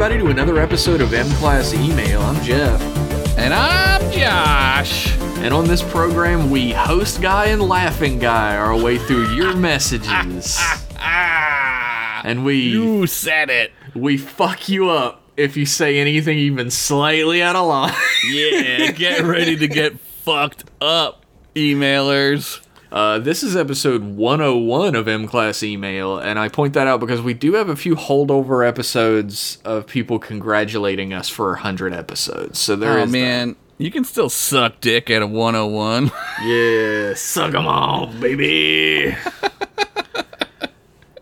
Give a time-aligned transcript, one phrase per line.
[0.00, 2.20] everybody, to another episode of M Class Email.
[2.22, 2.80] I'm Jeff.
[3.36, 5.12] And I'm Josh.
[5.38, 10.56] And on this program, we host guy and laughing guy our way through your messages.
[11.00, 13.72] And we you said it.
[13.92, 17.92] we fuck you up if you say anything even slightly out of line.
[18.30, 22.64] Yeah, get ready to get fucked up, emailers.
[22.90, 27.20] Uh, this is episode 101 of M Class Email, and I point that out because
[27.20, 32.58] we do have a few holdover episodes of people congratulating us for 100 episodes.
[32.58, 33.18] So there Oh is that.
[33.18, 36.10] man, you can still suck dick at a 101.
[36.44, 39.14] Yeah, suck 'em off, baby.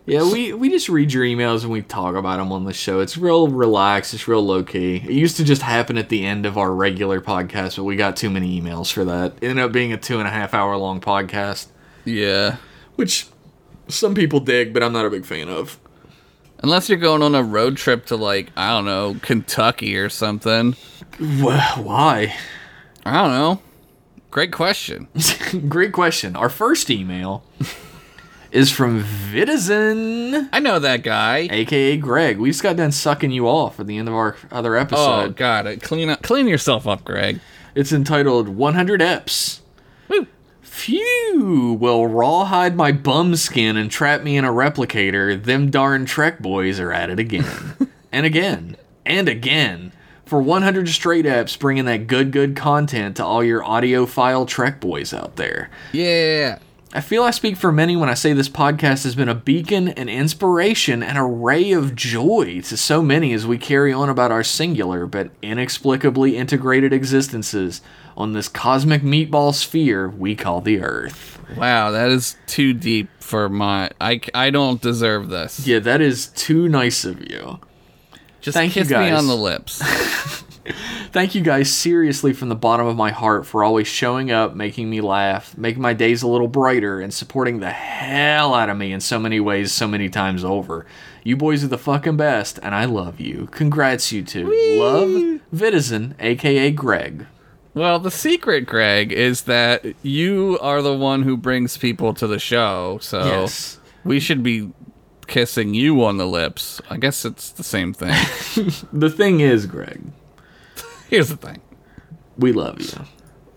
[0.07, 3.01] yeah, we, we just read your emails and we talk about them on the show.
[3.01, 4.13] It's real relaxed.
[4.13, 4.95] It's real low key.
[4.95, 8.15] It used to just happen at the end of our regular podcast, but we got
[8.15, 9.33] too many emails for that.
[9.41, 11.67] It ended up being a two and a half hour long podcast,
[12.05, 12.55] yeah.
[12.95, 13.27] which
[13.89, 15.77] some people dig, but I'm not a big fan of.
[16.63, 20.77] Unless you're going on a road trip to like, I don't know, Kentucky or something.
[21.19, 22.33] Well, why?
[23.05, 23.61] I don't know.
[24.31, 25.09] Great question.
[25.67, 26.37] Great question.
[26.37, 27.43] Our first email
[28.57, 31.47] is from Vitizen, I know that guy.
[31.51, 32.39] aka Greg.
[32.39, 34.99] We just got done sucking you off at the end of our other episode.
[34.99, 37.39] Oh god, clean up clean yourself up, Greg.
[37.75, 39.59] It's entitled 100 EPs.
[40.09, 40.25] Woo.
[40.61, 45.41] Phew, will rawhide my bum skin and trap me in a replicator.
[45.41, 47.75] Them darn Trek boys are at it again.
[48.11, 48.75] and again.
[49.05, 49.91] And again.
[50.25, 55.13] For 100 straight eps, bringing that good, good content to all your audiophile Trek boys
[55.13, 55.69] out there.
[55.93, 56.59] Yeah.
[56.93, 59.89] I feel I speak for many when I say this podcast has been a beacon,
[59.89, 64.31] an inspiration, and a ray of joy to so many as we carry on about
[64.31, 67.81] our singular but inexplicably integrated existences
[68.15, 71.39] on this cosmic meatball sphere we call the Earth.
[71.57, 73.91] Wow, that is too deep for my.
[73.99, 75.67] I, I don't deserve this.
[75.67, 77.59] Yeah, that is too nice of you.
[78.39, 79.83] Just Thank you, kiss me on the lips.
[81.11, 84.89] Thank you guys seriously from the bottom of my heart for always showing up, making
[84.89, 88.91] me laugh, making my days a little brighter, and supporting the hell out of me
[88.91, 90.85] in so many ways, so many times over.
[91.23, 93.47] You boys are the fucking best, and I love you.
[93.51, 94.45] Congrats, you two.
[94.79, 97.25] Love, Vitizen, aka Greg.
[97.73, 102.39] well, the secret, Greg, is that you are the one who brings people to the
[102.39, 102.97] show.
[103.01, 103.79] So Yes.
[104.03, 104.71] we should be
[105.27, 106.81] kissing you on the lips.
[106.89, 108.13] I guess it's the same thing.
[108.93, 110.01] The thing is, Greg,
[111.09, 111.61] Here's the thing.
[112.37, 113.05] we love you.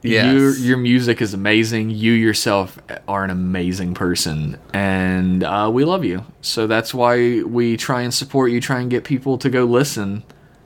[0.03, 0.35] Yes.
[0.35, 1.91] Your, your music is amazing.
[1.91, 6.25] You yourself are an amazing person, and uh, we love you.
[6.41, 10.23] So that's why we try and support you, try and get people to go listen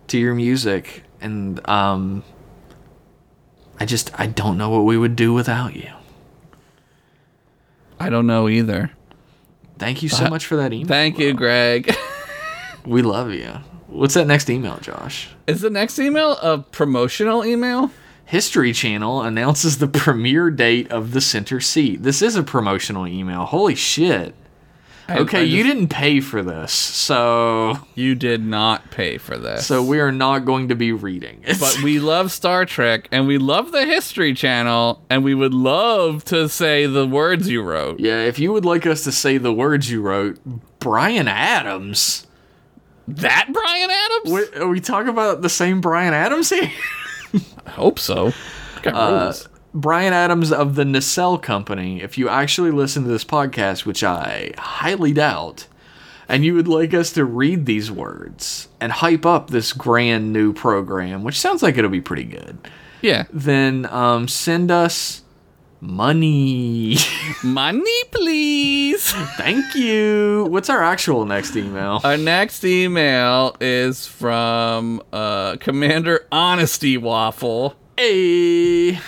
[0.08, 1.02] to your music.
[1.20, 2.22] And um,
[3.80, 5.90] I just I don't know what we would do without you.
[7.98, 8.92] I don't know either.
[9.78, 10.86] Thank you so much for that email.
[10.86, 11.92] Thank you, Greg.
[12.84, 13.50] We love you.
[13.88, 15.28] What's that next email, Josh?
[15.46, 17.90] is the next email a promotional email?
[18.24, 22.02] History Channel announces the premiere date of the center seat.
[22.02, 23.44] This is a promotional email.
[23.44, 24.34] Holy shit.
[25.06, 29.66] I- Okay, I you didn't pay for this, so You did not pay for this.
[29.66, 31.60] so we are not going to be reading it.
[31.60, 36.24] but we love Star Trek and we love the History Channel and we would love
[36.24, 38.00] to say the words you wrote.
[38.00, 40.38] yeah, if you would like us to say the words you wrote,
[40.78, 42.26] Brian Adams.
[43.09, 44.32] That Brian Adams?
[44.32, 46.70] Wait, are we talking about the same Brian Adams here?
[47.66, 48.32] I hope so.
[48.87, 49.32] Uh.
[49.75, 52.00] Brian Adams of the Nacelle Company.
[52.00, 55.66] If you actually listen to this podcast, which I highly doubt,
[56.28, 60.53] and you would like us to read these words and hype up this grand new
[60.53, 62.56] program, which sounds like it'll be pretty good,
[63.03, 63.25] Yeah.
[63.32, 65.23] then um, send us
[65.84, 66.96] money.
[67.42, 69.12] Money, please.
[69.36, 70.46] Thank you.
[70.50, 72.00] What's our actual next email?
[72.02, 77.76] Our next email is from uh, Commander Honesty Waffle.
[77.98, 78.98] Hey.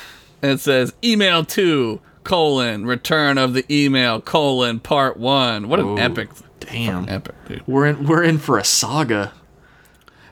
[0.43, 5.69] It says email two colon return of the email colon part one.
[5.69, 6.29] What an Ooh, epic,
[6.61, 7.09] Damn.
[7.09, 7.67] epic dude.
[7.67, 9.33] We're in we're in for a saga.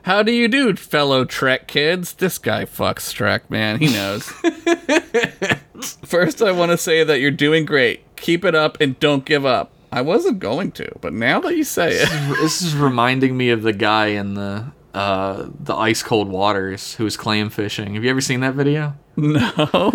[0.03, 2.13] How do you do, fellow Trek kids?
[2.13, 3.79] This guy fucks Trek, man.
[3.79, 4.31] He knows.
[6.03, 8.15] First, I want to say that you're doing great.
[8.15, 9.71] Keep it up and don't give up.
[9.91, 12.09] I wasn't going to, but now that you say it,
[12.41, 17.03] this is reminding me of the guy in the uh, the ice cold waters who
[17.03, 17.95] was clam fishing.
[17.95, 18.95] Have you ever seen that video?
[19.17, 19.49] no.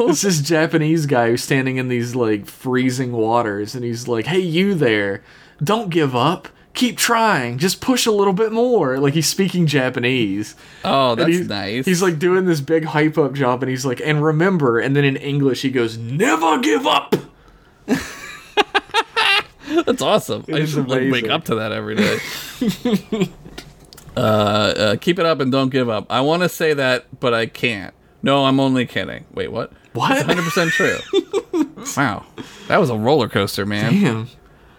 [0.08, 4.40] It's this Japanese guy who's standing in these like freezing waters, and he's like, "Hey,
[4.40, 5.22] you there!
[5.62, 6.48] Don't give up.
[6.72, 7.58] Keep trying.
[7.58, 10.54] Just push a little bit more." Like he's speaking Japanese.
[10.84, 11.84] Oh, that's he's- nice.
[11.84, 15.04] He's like doing this big hype up job, and he's like, "And remember," and then
[15.04, 17.14] in English he goes, "Never give up."
[19.86, 20.44] that's awesome.
[20.48, 22.18] I is should like, wake up to that every day.
[24.16, 24.20] Uh,
[24.76, 26.04] uh, keep it up and don't give up.
[26.10, 27.94] I want to say that, but I can't.
[28.24, 29.24] No, I'm only kidding.
[29.32, 29.72] Wait, what?
[29.92, 30.26] What?
[30.26, 30.98] 100% true.
[31.96, 32.26] wow.
[32.66, 33.92] That was a roller coaster, man.
[34.02, 34.28] Damn.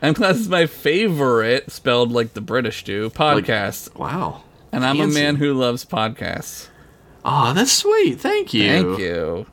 [0.02, 3.96] And plus, it's my favorite, spelled like the British do, podcast.
[3.96, 4.44] Wow.
[4.72, 6.70] and I'm a man who loves podcasts.
[7.24, 8.20] Oh, that's sweet.
[8.20, 8.68] Thank you.
[8.68, 9.46] Thank you.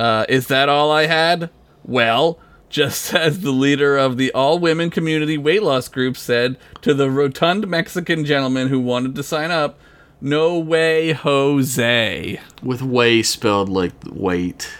[0.00, 1.50] Uh, is that all I had?
[1.84, 2.40] Well,
[2.70, 7.10] just as the leader of the all women community weight loss group said to the
[7.10, 9.78] rotund Mexican gentleman who wanted to sign up,
[10.20, 12.40] no way, Jose.
[12.62, 14.70] With way spelled like wait.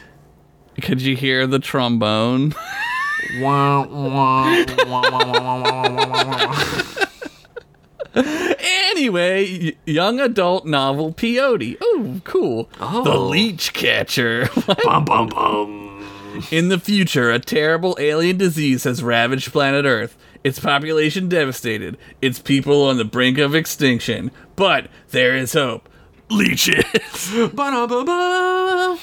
[0.82, 2.55] Could you hear the trombone?
[3.38, 4.65] wah, wah,
[9.00, 11.77] anyway, young adult novel peyote.
[11.81, 12.69] Oh, cool.
[12.81, 13.05] Oh.
[13.05, 14.49] The Leech Catcher.
[14.85, 16.47] bum, bum, bum.
[16.50, 20.17] In the future, a terrible alien disease has ravaged planet Earth.
[20.43, 21.99] Its population devastated.
[22.23, 24.31] Its people on the brink of extinction.
[24.56, 25.88] But there is hope.
[26.31, 26.85] Leeches.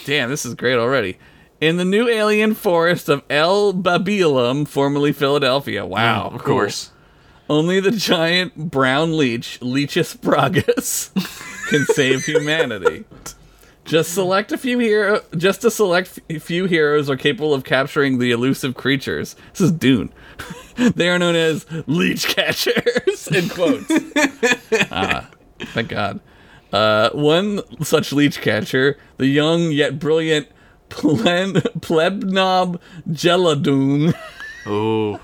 [0.06, 1.18] Damn, this is great already.
[1.60, 5.86] In the new alien forest of El Babylum, formerly Philadelphia.
[5.86, 6.28] Wow.
[6.28, 6.56] Of cool.
[6.56, 6.92] course.
[7.50, 11.12] Only the giant brown leech, Leechus bragus,
[11.70, 13.06] can save humanity.
[13.86, 15.22] Just select a few hero.
[15.36, 19.36] Just a select few heroes are capable of capturing the elusive creatures.
[19.54, 20.12] This is Dune.
[20.76, 23.28] they are known as leech catchers.
[23.34, 23.90] In quotes.
[24.92, 26.20] ah, thank God.
[26.74, 30.50] Uh, one such leech catcher, the young yet brilliant
[30.90, 32.80] Plen- Plebnob
[33.10, 34.14] Gelodung.
[34.66, 35.20] Oh,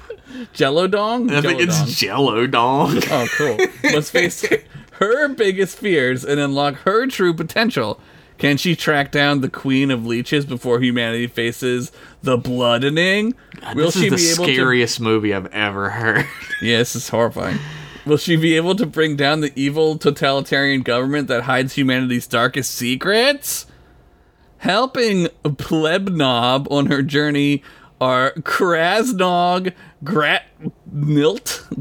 [0.53, 1.31] Gelodong?
[1.31, 2.97] I think it's Jello Dong.
[3.11, 3.57] Oh, cool.
[3.91, 4.45] Must face
[4.93, 7.99] her biggest fears and unlock her true potential.
[8.37, 11.91] Can she track down the queen of leeches before humanity faces
[12.23, 13.35] the bloodening?
[13.75, 16.25] Will this she is the scariest movie I've ever heard.
[16.59, 16.65] to?
[16.65, 17.59] Yeah, this is horrifying.
[18.05, 22.73] Will she be able to bring down the evil totalitarian government that hides humanity's darkest
[22.73, 23.65] secrets?
[24.63, 27.61] Helping Plebnob on her journey
[27.99, 29.73] are Krasnog
[30.05, 30.39] Gratnilt,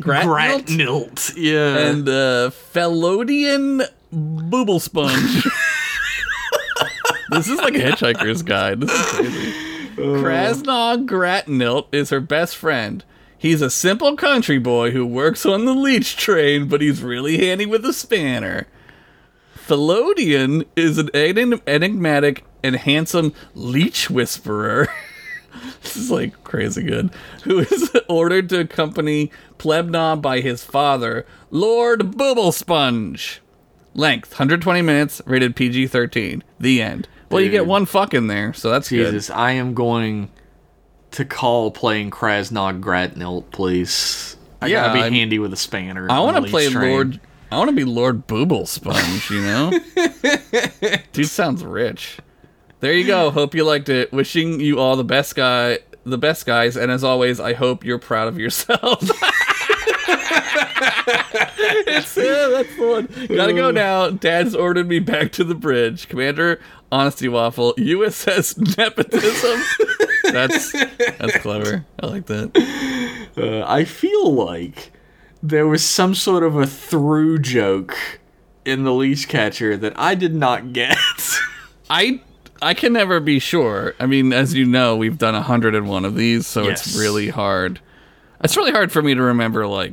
[0.01, 1.33] Gratnilt, Gratnilt.
[1.37, 1.79] Yeah.
[1.79, 5.45] and uh, Felodian Booble Sponge.
[7.31, 8.81] this is like a hitchhiker's guide.
[8.81, 9.53] This is crazy.
[9.95, 13.05] Krasnog Gratnilt is her best friend.
[13.39, 17.65] He's a simple country boy who works on the leech train, but he's really handy
[17.65, 18.67] with a spanner.
[19.57, 24.89] Felodian is an enigmatic and handsome leech whisperer.
[25.83, 27.11] this is like crazy good.
[27.45, 33.39] Who is ordered to accompany Plebnob by his father, Lord Booblesponge.
[33.95, 36.43] Length 120 minutes, rated PG 13.
[36.59, 37.09] The end.
[37.31, 39.07] Well, you get one fuck in there, so that's good.
[39.07, 40.31] Jesus, I am going
[41.13, 44.37] to call playing Krasnog Gratnilt, please.
[44.63, 46.11] I Yeah, gotta be I'm- handy with a spanner.
[46.11, 46.91] I want to play train.
[46.91, 47.21] Lord.
[47.51, 49.29] I want to be Lord Booblesponge.
[49.31, 52.17] You know, dude sounds rich.
[52.83, 53.31] There you go.
[53.31, 54.11] Hope you liked it.
[54.13, 55.79] Wishing you all the best, guy.
[56.03, 59.01] The best guys, and as always, I hope you're proud of yourself.
[61.87, 63.07] it's, yeah, that's the one.
[63.29, 64.11] Gotta go now.
[64.11, 66.09] Dad's ordered me back to the bridge.
[66.09, 66.61] Commander
[66.91, 69.63] Honesty Waffle, USS Nepotism.
[70.33, 71.87] that's that's clever.
[72.01, 73.31] I like that.
[73.37, 74.91] Uh, I feel like
[75.41, 77.97] there was some sort of a through joke
[78.65, 80.99] in the leash catcher that I did not get.
[81.89, 82.23] I
[82.63, 83.95] I can never be sure.
[84.01, 86.97] I mean, as you know, we've done a hundred and one of these, so it's
[86.97, 87.81] really hard.
[88.43, 89.93] It's really hard for me to remember like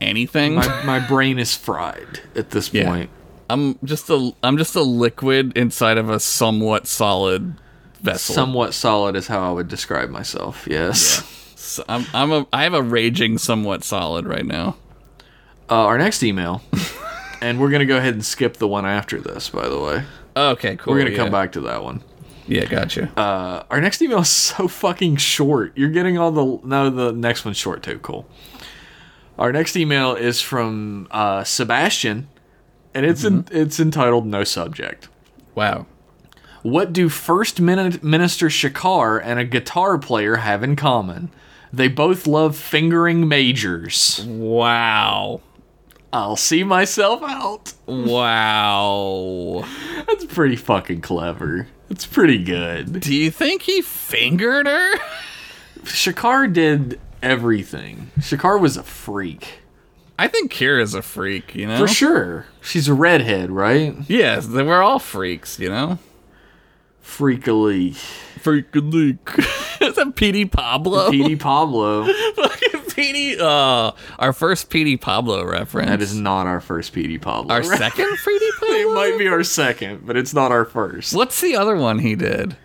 [0.00, 0.54] anything.
[0.56, 2.86] my, my brain is fried at this Yeah.
[2.88, 3.10] point.
[3.50, 7.54] I'm just a I'm just a liquid inside of a somewhat solid
[8.00, 8.34] vessel.
[8.34, 10.66] Somewhat solid is how I would describe myself.
[10.68, 11.22] Yes.
[11.56, 14.76] So I'm I'm a I have a raging somewhat solid right now.
[15.70, 16.62] Uh, our next email,
[17.40, 19.48] and we're gonna go ahead and skip the one after this.
[19.50, 20.04] By the way,
[20.36, 20.92] Okay, cool.
[20.92, 21.16] we're gonna yeah.
[21.16, 22.02] come back to that one.
[22.46, 23.10] Yeah, gotcha.
[23.18, 25.72] Uh, our next email is so fucking short.
[25.76, 26.90] You're getting all the no.
[26.90, 27.98] The next one's short too.
[28.00, 28.26] Cool.
[29.38, 32.28] Our next email is from uh, Sebastian,
[32.94, 35.08] and it's in, it's entitled "No Subject."
[35.54, 35.86] wow.
[36.62, 41.30] What do First Min- Minister Shakaar and a guitar player have in common?
[41.70, 44.24] They both love fingering majors.
[44.26, 45.42] Wow.
[46.14, 47.72] I'll see myself out.
[47.86, 49.64] Wow.
[50.06, 51.66] That's pretty fucking clever.
[51.90, 53.00] It's pretty good.
[53.00, 54.96] Do you think he fingered her?
[55.82, 58.12] Shakaar did everything.
[58.20, 59.58] Shakaar was a freak.
[60.16, 61.78] I think Kira's a freak, you know?
[61.78, 62.46] For sure.
[62.60, 63.96] She's a redhead, right?
[64.06, 65.98] Yes, they we're all freaks, you know?
[67.02, 67.96] Freakily.
[68.38, 69.18] Freak a leak.
[69.80, 71.10] Is that Petey Pablo?
[71.10, 72.04] Petey Pablo.
[72.94, 75.88] Petey, uh, our first Petey Pablo reference.
[75.90, 77.52] That is not our first Petey Pablo.
[77.54, 77.78] our right?
[77.78, 78.74] second Petey Pablo.
[78.74, 81.14] It might be our second, but it's not our first.
[81.14, 82.56] What's the other one he did?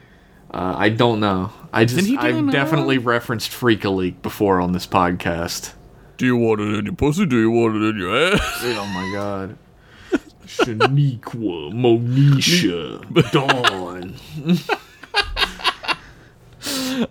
[0.52, 1.52] Uh, I don't know.
[1.72, 5.74] I just I've definitely referenced Freak a Leak before on this podcast.
[6.18, 7.26] Do you want it in your pussy?
[7.26, 8.60] Do you want it in your ass?
[8.64, 9.58] Oh my god.
[10.46, 14.16] Shaniqua, Monisha, Dawn.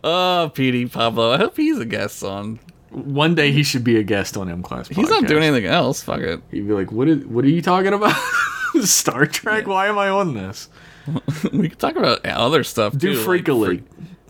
[0.05, 1.31] Oh, Petey Pablo.
[1.33, 2.59] I hope he's a guest on.
[2.91, 4.89] One day he should be a guest on M Class.
[4.89, 6.03] He's not doing anything else.
[6.03, 6.41] Fuck it.
[6.51, 7.09] He'd be like, "What?
[7.09, 8.17] Is, what are you talking about?
[8.83, 9.67] Star Trek?
[9.67, 10.69] Why am I on this?
[11.53, 13.21] We can talk about other stuff Do too.
[13.21, 13.83] Freak a Leak.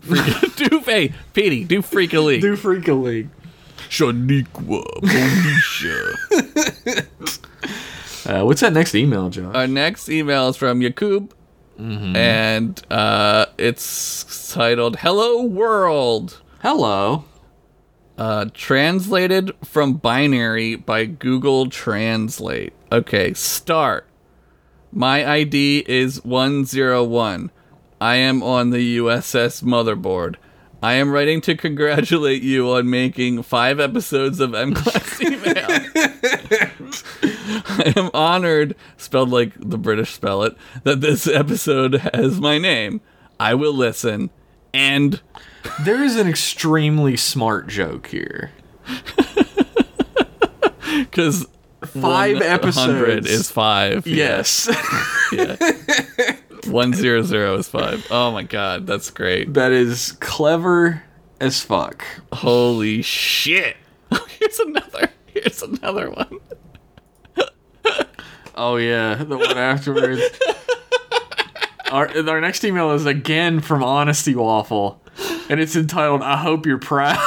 [0.07, 2.41] like, do hey, Petey, do Freak a League.
[2.41, 3.27] Do Freak a Leak.
[3.89, 6.15] Shaniqua, Monisha.
[8.25, 9.55] Uh, what's that next email, Josh?
[9.55, 11.33] Our next email is from Yakub,
[11.79, 17.23] and uh, it's titled "Hello World." Hello.
[18.19, 22.73] Uh, translated from binary by Google Translate.
[22.91, 24.07] Okay, start.
[24.91, 27.49] My ID is 101.
[28.01, 30.35] I am on the USS Motherboard.
[30.83, 35.67] I am writing to congratulate you on making five episodes of M Class Email.
[37.69, 42.99] I am honored, spelled like the British spell it, that this episode has my name.
[43.39, 44.29] I will listen.
[44.73, 45.21] And
[45.83, 48.51] There is an extremely smart joke here.
[50.99, 51.45] because
[51.85, 53.27] Five episodes.
[53.29, 54.05] is five.
[54.07, 54.69] Yes.
[55.31, 55.57] Yeah.
[56.65, 58.03] One zero zero is five.
[58.09, 59.53] Oh my god, that's great.
[59.53, 61.03] that is clever
[61.39, 62.03] as fuck.
[62.33, 63.77] Holy shit.
[64.39, 65.09] Here's another.
[65.27, 66.39] Here's another one.
[68.55, 70.21] Oh yeah, the one afterwards.
[71.91, 74.99] our, our next email is again from Honesty Waffle,
[75.49, 77.17] and it's entitled "I hope you're proud."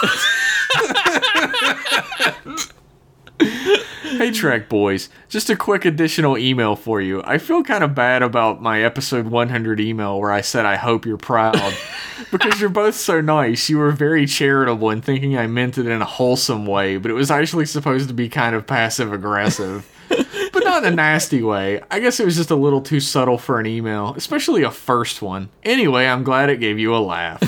[3.39, 7.23] hey Trek boys, just a quick additional email for you.
[7.25, 11.05] I feel kind of bad about my episode 100 email where I said I hope
[11.05, 11.75] you're proud
[12.31, 13.69] because you're both so nice.
[13.69, 17.15] You were very charitable in thinking I meant it in a wholesome way, but it
[17.15, 19.89] was actually supposed to be kind of passive aggressive
[20.53, 21.81] but not in a nasty way.
[21.91, 25.23] I guess it was just a little too subtle for an email, especially a first
[25.23, 25.49] one.
[25.65, 27.43] Anyway, I'm glad it gave you a laugh.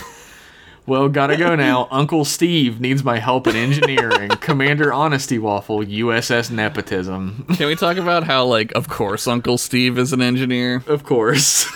[0.86, 1.88] Well, gotta go now.
[1.90, 4.28] Uncle Steve needs my help in engineering.
[4.40, 7.46] Commander Honesty Waffle, USS Nepotism.
[7.56, 10.82] Can we talk about how, like, of course, Uncle Steve is an engineer?
[10.86, 11.66] of course.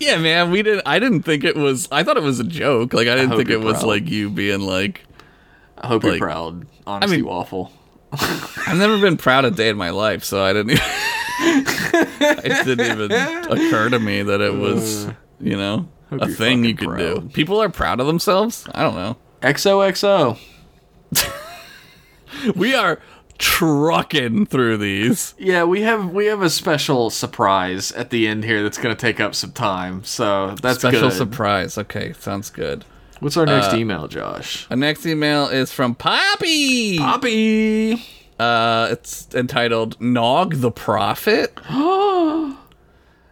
[0.00, 0.50] Yeah, man.
[0.50, 0.82] We didn't.
[0.86, 1.88] I didn't think it was.
[1.92, 2.94] I thought it was a joke.
[2.94, 5.02] Like, I didn't hope think it you're was like you being like.
[5.76, 7.72] I hope you're proud, Honesty mean- Waffle.
[8.12, 10.72] I've never been proud a day in my life, so I didn't.
[10.72, 10.84] Even,
[12.20, 15.12] it didn't even occur to me that it was, uh.
[15.40, 17.30] you know, Hope a thing you could do.
[17.32, 18.66] People are proud of themselves.
[18.74, 19.16] I don't know.
[19.42, 20.38] XOXO.
[22.54, 23.00] We are
[23.38, 25.34] trucking through these.
[25.36, 29.18] Yeah, we have we have a special surprise at the end here that's gonna take
[29.20, 30.04] up some time.
[30.04, 31.12] So that's Special good.
[31.12, 31.76] surprise.
[31.76, 32.84] Okay, sounds good.
[33.18, 34.66] What's our next Uh, email, Josh?
[34.70, 36.98] Our next email is from Poppy.
[36.98, 38.02] Poppy.
[38.38, 41.58] Uh, it's entitled "Nog the Prophet."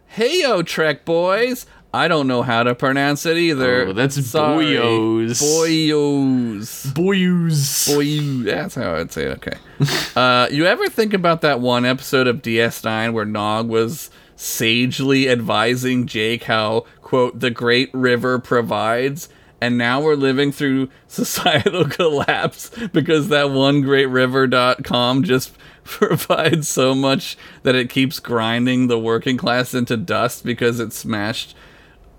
[0.07, 1.65] hey yo, Trek boys!
[1.93, 3.87] I don't know how to pronounce it either.
[3.87, 4.65] Oh, that's Sorry.
[4.65, 5.41] boyos.
[5.41, 6.93] Boyos.
[6.93, 7.87] Boys.
[7.95, 9.37] Boy, that's how I'd say it.
[9.37, 9.57] Okay.
[10.15, 16.05] uh, you ever think about that one episode of DS9 where Nog was sagely advising
[16.05, 19.27] Jake how, quote, the Great River provides?
[19.59, 26.93] And now we're living through societal collapse because that one great greatriver.com just provides so
[26.93, 31.55] much that it keeps grinding the working class into dust because it smashed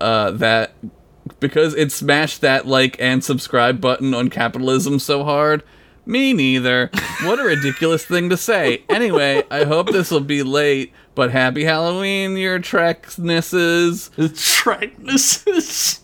[0.01, 0.73] uh, that
[1.39, 5.63] because it smashed that like and subscribe button on capitalism so hard.
[6.05, 6.89] Me neither.
[7.23, 8.83] What a ridiculous thing to say.
[8.89, 14.09] Anyway, I hope this will be late, but happy Halloween, your Treknesses.
[14.35, 15.99] Tracknesses.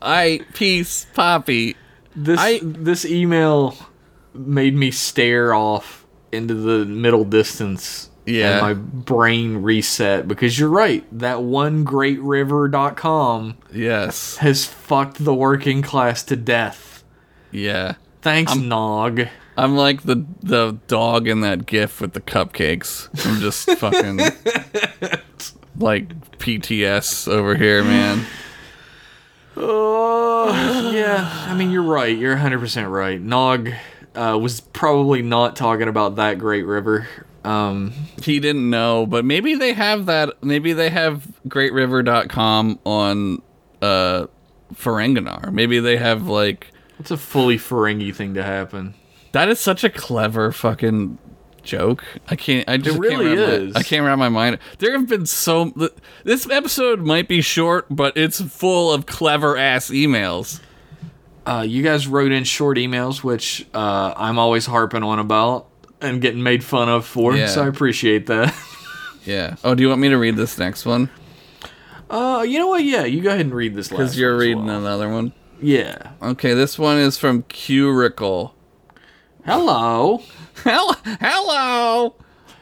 [0.00, 1.76] I peace, Poppy.
[2.16, 3.76] This I- this email
[4.34, 8.08] made me stare off into the middle distance.
[8.24, 8.52] Yeah.
[8.52, 11.04] And my brain reset because you're right.
[11.18, 14.36] That one greatriver.com Yes.
[14.36, 17.02] has fucked the working class to death.
[17.50, 17.94] Yeah.
[18.22, 19.22] Thanks, I'm, Nog.
[19.56, 23.08] I'm like the the dog in that gif with the cupcakes.
[23.26, 24.18] I'm just fucking
[25.76, 28.24] like PTS over here, man.
[29.56, 30.48] Oh,
[30.94, 31.46] yeah.
[31.48, 32.16] I mean, you're right.
[32.16, 33.20] You're 100% right.
[33.20, 33.70] Nog
[34.14, 37.06] uh, was probably not talking about that great river.
[37.44, 40.42] Um, he didn't know, but maybe they have that.
[40.42, 43.42] Maybe they have GreatRiver.com on
[43.80, 44.26] uh,
[44.74, 45.52] Ferenginar.
[45.52, 46.68] Maybe they have like
[46.98, 48.94] It's a fully Ferengi thing to happen.
[49.32, 51.18] That is such a clever fucking
[51.62, 52.04] joke.
[52.28, 52.68] I can't.
[52.68, 53.76] I just really can't wrap my- is.
[53.76, 54.58] I can't wrap my mind.
[54.78, 55.72] There have been so.
[56.24, 60.60] This episode might be short, but it's full of clever ass emails.
[61.44, 65.66] Uh, you guys wrote in short emails, which uh, I'm always harping on about
[66.02, 67.46] and getting made fun of for, Yeah.
[67.46, 68.54] so I appreciate that.
[69.24, 69.54] Yeah.
[69.62, 71.08] Oh, do you want me to read this next one?
[72.10, 72.82] Uh, you know what?
[72.82, 73.98] Yeah, you go ahead and read this last.
[73.98, 74.78] Because you're reading well.
[74.80, 75.32] another one.
[75.60, 76.10] Yeah.
[76.20, 78.50] Okay, this one is from Curicle.
[79.46, 80.22] Hello.
[80.64, 80.94] Hello.
[81.20, 82.14] Hello.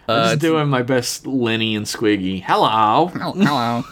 [0.06, 2.42] I'm Uh, just doing my best Lenny and Squiggy.
[2.42, 3.06] Hello.
[3.06, 3.82] Hello.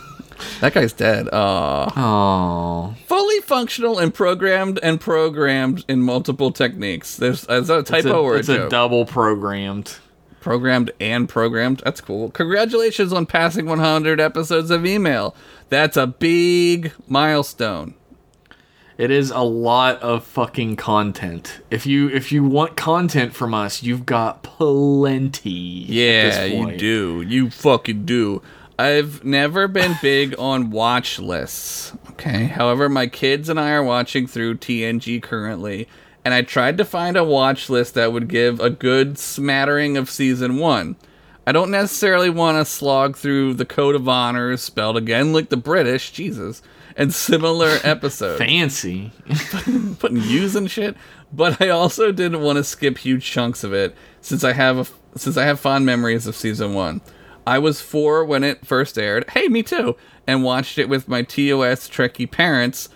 [0.61, 1.29] That guy's dead.
[1.29, 2.91] Uh, Aw.
[2.91, 2.95] Oh.
[3.07, 7.17] Fully functional and programmed and programmed in multiple techniques.
[7.17, 9.97] There's is that a It's typo a, or a it's a double programmed.
[10.41, 11.83] programmed and programmed.
[11.85, 12.31] That's cool.
[12.31, 15.35] Congratulations on passing 100 episodes of email.
[15.69, 17.95] That's a big milestone.
[18.97, 21.61] It is a lot of fucking content.
[21.71, 25.51] If you if you want content from us, you've got plenty.
[25.51, 27.23] Yeah, you do.
[27.25, 28.43] You fucking do.
[28.79, 31.93] I've never been big on watch lists.
[32.11, 32.45] Okay.
[32.45, 35.89] However, my kids and I are watching through TNG currently,
[36.25, 40.09] and I tried to find a watch list that would give a good smattering of
[40.09, 40.95] season one.
[41.45, 45.57] I don't necessarily want to slog through the Code of Honor, spelled again like the
[45.57, 46.63] British, Jesus,
[46.95, 49.11] and similar episodes Fancy.
[49.99, 50.95] putting U's and shit.
[51.33, 55.19] But I also didn't want to skip huge chunks of it since I have a,
[55.19, 57.01] since I have fond memories of season one.
[57.49, 59.31] I was four when it first aired.
[59.31, 59.97] Hey, me too.
[60.27, 62.91] And watched it with my TOS Trekkie parents,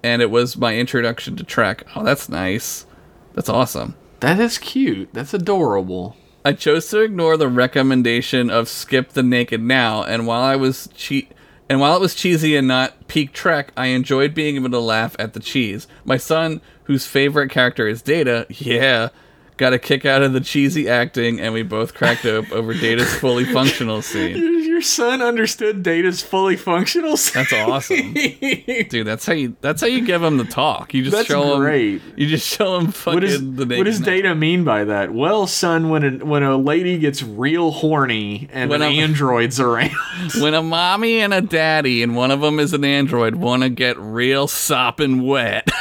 [0.00, 1.84] and it was my introduction to Trek.
[1.96, 2.86] Oh, that's nice.
[3.34, 3.96] That's awesome.
[4.20, 5.08] That is cute.
[5.12, 6.16] That's adorable.
[6.44, 10.88] I chose to ignore the recommendation of skip the naked now, and while I was
[10.94, 11.28] che-
[11.68, 15.16] and while it was cheesy and not peak Trek, I enjoyed being able to laugh
[15.18, 15.88] at the cheese.
[16.04, 19.08] My son, whose favorite character is Data, yeah,
[19.56, 23.12] got a kick out of the cheesy acting, and we both cracked up over Data's
[23.14, 24.36] fully functional scene.
[24.36, 27.16] Your, son understood Data's fully functional.
[27.16, 27.42] scene.
[27.50, 28.12] That's awesome,
[28.88, 29.06] dude.
[29.06, 29.56] That's how you.
[29.62, 30.92] That's how you give him the talk.
[30.92, 32.02] You just That's show great.
[32.02, 32.14] him.
[32.16, 34.00] You just show him fucking What does, the what does.
[34.00, 35.14] Data mean by that?
[35.14, 39.58] Well, son, when a, when a lady gets real horny and When an a- android's
[39.58, 39.90] around,
[40.40, 43.70] when a mommy and a daddy and one of them is an android want to
[43.70, 45.66] get real sopping wet.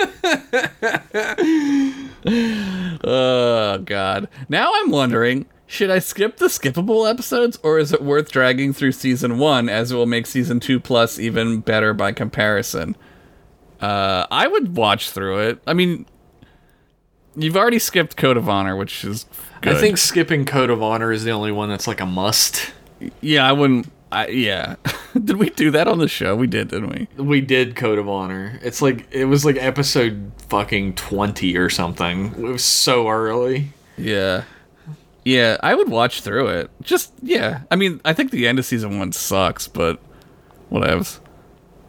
[3.04, 4.28] oh god.
[4.48, 8.92] Now I'm wondering, should I skip the skippable episodes or is it worth dragging through
[8.92, 12.96] season 1 as it will make season 2 plus even better by comparison?
[13.80, 15.62] Uh I would watch through it.
[15.66, 16.06] I mean,
[17.36, 19.26] you've already skipped Code of Honor, which is
[19.62, 19.76] good.
[19.76, 22.72] I think skipping Code of Honor is the only one that's like a must.
[23.20, 24.76] yeah, I wouldn't I, yeah.
[25.24, 26.36] did we do that on the show?
[26.36, 27.22] We did, didn't we?
[27.22, 28.58] We did Code of Honor.
[28.62, 32.26] It's like it was like episode fucking twenty or something.
[32.34, 33.72] It was so early.
[33.96, 34.44] Yeah.
[35.24, 36.70] Yeah, I would watch through it.
[36.82, 37.62] Just yeah.
[37.70, 40.00] I mean, I think the end of season one sucks, but
[40.72, 41.20] whatevs.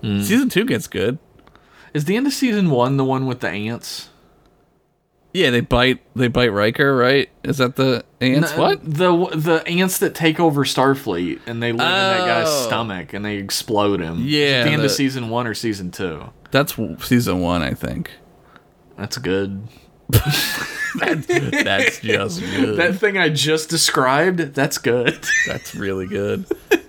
[0.01, 0.21] Hmm.
[0.21, 1.17] Season two gets good.
[1.93, 4.09] Is the end of season one the one with the ants?
[5.33, 7.29] Yeah, they bite they bite Riker, right?
[7.43, 8.51] Is that the ants?
[8.55, 8.83] No, what?
[8.83, 12.67] the the ants that take over Starfleet and they live in that guy's Oh.
[12.67, 14.17] stomach and they explode him?
[14.21, 16.23] Yeah, the end of the- season one or season two.
[16.51, 18.11] That's season one, I think.
[18.97, 19.67] That's good.
[20.99, 22.77] That's just good.
[22.77, 25.17] That thing I just described, that's good.
[25.47, 26.45] That's really good.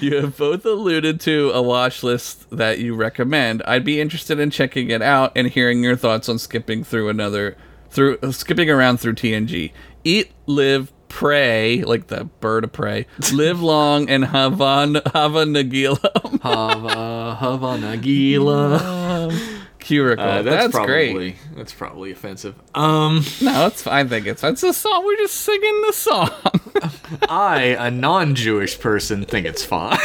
[0.02, 3.62] you have both alluded to a watch list that you recommend.
[3.66, 7.56] I'd be interested in checking it out and hearing your thoughts on skipping through another
[7.90, 9.72] through uh, skipping around through TNG.
[10.04, 13.06] Eat, live, pray, like the bird of prey.
[13.32, 16.40] Live long and Havan Hava Nagila.
[16.40, 19.30] Hava Havana Gila.
[19.80, 20.18] Curicle.
[20.18, 21.36] Uh, that's that's, probably great.
[21.56, 22.54] that's probably offensive.
[22.74, 24.06] Um, No, it's fine.
[24.06, 25.04] I think it's it's a song.
[25.04, 26.30] We're just singing the song.
[27.28, 29.92] I, a non-Jewish person, think it's fine.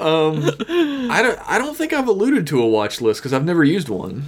[0.00, 0.42] um,
[1.10, 1.38] I don't.
[1.48, 4.24] I don't think I've alluded to a watch list because I've never used one.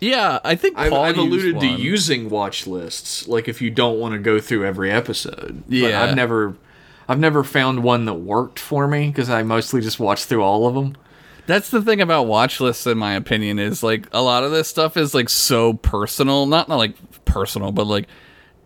[0.00, 4.12] yeah, I think I've, I've alluded to using watch lists, like if you don't want
[4.14, 5.62] to go through every episode.
[5.68, 6.02] But Yeah.
[6.02, 6.54] I've never,
[7.08, 10.66] I've never found one that worked for me because I mostly just watch through all
[10.66, 10.96] of them.
[11.46, 14.68] That's the thing about watch lists, in my opinion, is like a lot of this
[14.68, 16.46] stuff is like so personal.
[16.46, 18.08] Not not like personal, but like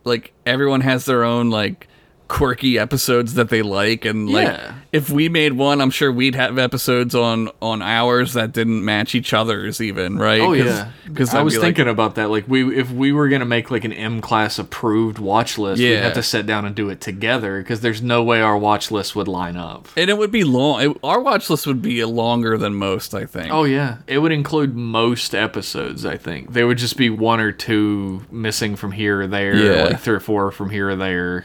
[0.05, 1.89] like everyone has their own like
[2.31, 4.75] quirky episodes that they like and like Yeah.
[4.93, 9.17] if we made one i'm sure we'd have episodes on on ours that didn't match
[9.17, 12.31] each other's even right Oh yeah, because I was thinking about that.
[12.31, 15.97] Like we, if we were gonna make like an M class approved watch list, we'd
[15.97, 19.17] have to sit down and do it together because there's no way our watch list
[19.17, 19.89] would line up.
[19.97, 23.25] and it would be long it, our watch list would be longer than most i
[23.27, 26.07] think Oh yeah, it would include most episodes.
[26.07, 29.85] I think there would just be one or two missing from here or there, Yeah.
[29.85, 31.45] like three or four from here or there.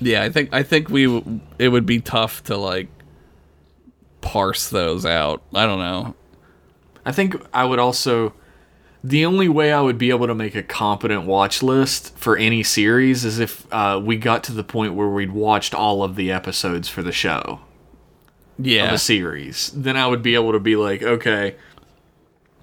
[0.00, 2.88] Yeah i think i think we w- it would be tough to like
[4.20, 6.14] parse those out i don't know
[7.06, 8.34] I think I would also.
[9.04, 12.64] The only way I would be able to make a competent watch list for any
[12.64, 16.32] series is if uh, we got to the point where we'd watched all of the
[16.32, 17.60] episodes for the show.
[18.58, 21.54] yeah of a series, then I would be able to be like, okay,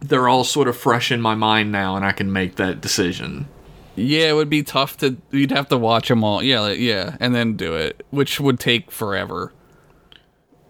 [0.01, 3.47] they're all sort of fresh in my mind now, and I can make that decision.
[3.95, 5.17] Yeah, it would be tough to.
[5.31, 6.41] You'd have to watch them all.
[6.41, 9.53] Yeah, like, yeah, and then do it, which would take forever.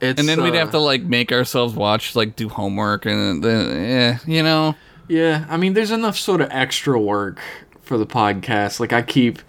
[0.02, 3.42] It's, And then we'd uh, have to like make ourselves watch, like do homework, and
[3.44, 4.76] then yeah, you know.
[5.08, 5.46] yeah.
[5.50, 7.40] I mean, there's enough sort of extra work
[7.82, 8.82] for the podcast.
[8.82, 9.40] Like I keep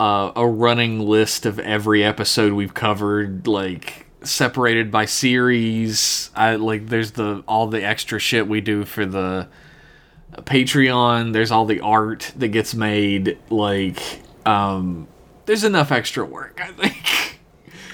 [0.00, 6.30] uh, a running list of every episode we've covered, like separated by series.
[6.34, 9.48] I like there's the all the extra shit we do for the
[10.42, 11.32] Patreon.
[11.32, 13.38] There's all the art that gets made.
[13.50, 14.00] Like,
[14.46, 15.08] um,
[15.46, 16.60] there's enough extra work.
[16.62, 17.38] I think.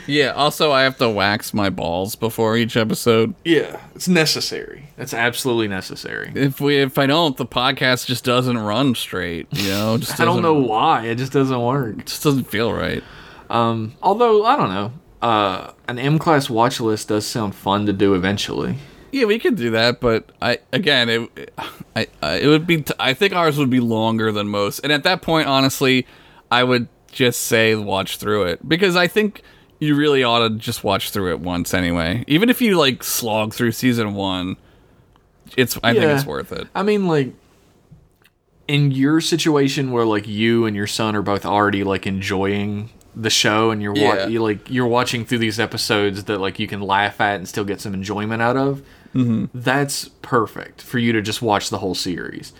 [0.06, 0.30] Yeah.
[0.30, 3.34] Also, I have to wax my balls before each episode.
[3.44, 4.88] Yeah, it's necessary.
[4.96, 6.32] That's absolutely necessary.
[6.34, 9.46] If we, if I don't, the podcast just doesn't run straight.
[9.52, 11.06] You know, just I don't know why.
[11.06, 12.04] It just doesn't work.
[12.06, 13.04] Just doesn't feel right.
[13.48, 14.92] Um, although I don't know.
[15.22, 18.78] Uh, an M class watch list does sound fun to do eventually.
[19.12, 21.52] Yeah, we could do that, but I again, it,
[21.96, 22.82] I, I it would be.
[22.82, 26.06] T- I think ours would be longer than most, and at that point, honestly,
[26.50, 29.42] I would just say watch through it because I think
[29.80, 32.24] you really ought to just watch through it once anyway.
[32.28, 34.56] Even if you like slog through season one,
[35.56, 35.78] it's.
[35.82, 36.68] I think it's worth it.
[36.74, 37.32] I mean, like,
[38.68, 43.30] in your situation where like you and your son are both already like enjoying the
[43.30, 44.26] show, and you're wa- Yeah.
[44.28, 47.64] you like you're watching through these episodes that like you can laugh at and still
[47.64, 48.82] get some enjoyment out of.
[49.14, 49.46] Mm-hmm.
[49.52, 52.52] That's perfect for you to just watch the whole series.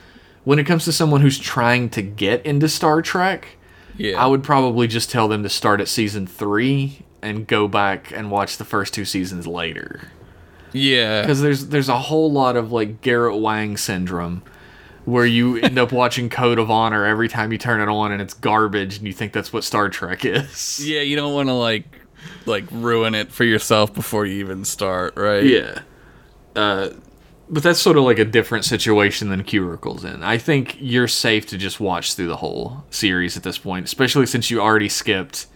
[0.45, 3.57] When it comes to someone who's trying to get into Star Trek,
[3.97, 8.11] Yeah, I would probably just tell them to start at season three and go back
[8.11, 10.09] and watch the first two seasons later.
[10.73, 14.43] Yeah, Because there's there's a whole lot of like Garrett Wang syndrome,
[15.05, 18.21] where you end up watching Code of Honor every time you turn it on and
[18.21, 20.87] it's garbage and you think that's what Star Trek is.
[20.87, 21.01] yeah.
[21.01, 21.85] You don't want to like
[22.47, 25.45] like ruin it for yourself before you even start, right?
[25.45, 25.81] Yeah.
[26.55, 26.91] Uh,
[27.49, 30.23] but that's sort of like a different situation than Curicle's in.
[30.23, 34.27] I think you're safe to just watch through the whole series at this point, especially
[34.27, 35.47] since you already skipped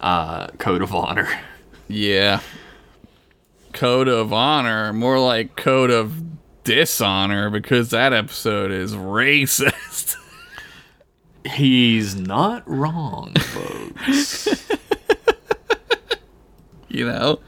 [0.00, 1.28] uh, Code of Honor.
[1.86, 2.40] Yeah.
[3.72, 6.14] Code of honor, more like code of
[6.70, 10.14] dishonor, because that episode is racist.
[11.44, 14.70] He's not wrong, folks.
[16.88, 17.40] you know?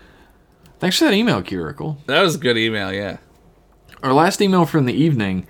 [0.81, 1.99] Thanks for that email, Curicle.
[2.07, 3.19] That was a good email, yeah.
[4.03, 5.47] Our last email from the evening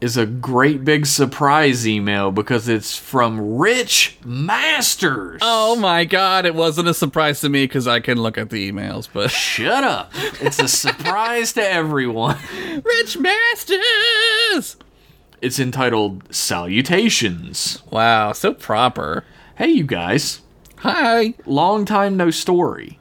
[0.00, 5.40] is a great big surprise email because it's from Rich Masters.
[5.42, 8.70] Oh my god, it wasn't a surprise to me because I can look at the
[8.70, 9.30] emails, but.
[9.40, 10.12] Shut up.
[10.40, 12.38] It's a surprise to everyone.
[12.84, 14.76] Rich Masters!
[15.42, 17.82] It's entitled Salutations.
[17.90, 19.24] Wow, so proper.
[19.56, 20.40] Hey, you guys.
[20.78, 21.34] Hi.
[21.44, 22.99] Long time no story.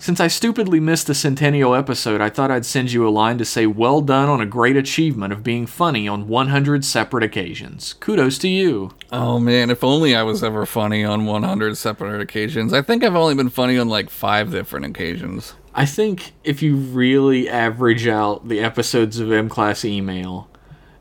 [0.00, 3.44] Since I stupidly missed the centennial episode, I thought I'd send you a line to
[3.44, 7.92] say well done on a great achievement of being funny on 100 separate occasions.
[8.00, 8.92] Kudos to you.
[9.12, 12.72] Oh man, if only I was ever funny on 100 separate occasions.
[12.72, 15.52] I think I've only been funny on like five different occasions.
[15.74, 20.48] I think if you really average out the episodes of M Class Email,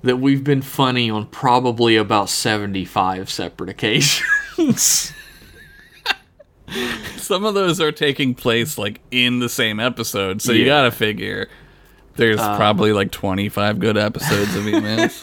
[0.04, 5.14] that we've been funny on probably about 75 separate occasions.
[7.18, 11.50] Some of those are taking place like in the same episode, so you gotta figure
[12.20, 15.22] there's uh, probably like 25 good episodes of emails.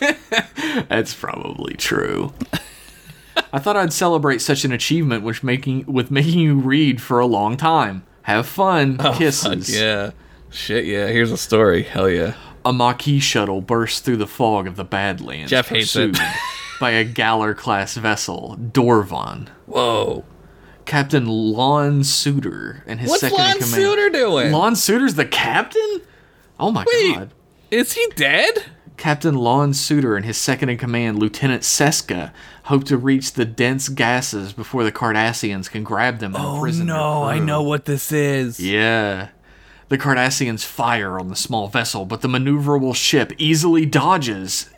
[0.89, 2.33] That's probably true.
[3.53, 7.27] I thought I'd celebrate such an achievement with making with making you read for a
[7.27, 8.05] long time.
[8.23, 8.97] Have fun.
[8.99, 9.69] Oh, Kisses.
[9.69, 10.11] Fuck yeah.
[10.51, 11.07] Shit, yeah.
[11.09, 11.83] Here's a story.
[11.83, 12.35] Hell yeah.
[12.65, 15.51] A Maquis shuttle bursts through the fog of the Badlands.
[15.51, 16.13] Jeff hates it.
[16.13, 16.27] pursued
[16.81, 19.49] by a Galor class vessel, Dorvan.
[19.67, 20.25] Whoa.
[20.87, 23.73] Captain Lon Suder and his What's second Lon in command.
[23.73, 24.53] What's Lon Suder doing?
[24.53, 26.01] Lon Suder's the captain?
[26.59, 27.15] Oh my Wait.
[27.15, 27.31] god.
[27.71, 28.65] Is he dead?
[28.97, 32.33] Captain Lon Suder and his second in command, Lieutenant Seska,
[32.65, 36.87] hope to reach the dense gases before the Cardassians can grab them and Oh imprison
[36.87, 38.59] no, I know what this is.
[38.59, 39.29] Yeah.
[39.89, 44.71] The Cardassians fire on the small vessel, but the maneuverable ship easily dodges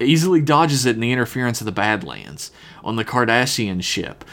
[0.00, 2.50] easily dodges it in the interference of the Badlands.
[2.86, 4.24] On the Cardassian ship,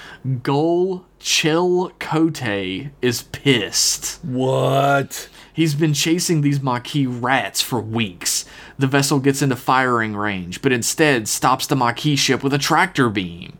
[0.43, 4.23] Gul Chill Kote is pissed.
[4.23, 5.27] What?
[5.51, 8.45] He's been chasing these Maquis rats for weeks.
[8.77, 13.09] The vessel gets into firing range, but instead stops the Maquis ship with a tractor
[13.09, 13.57] beam.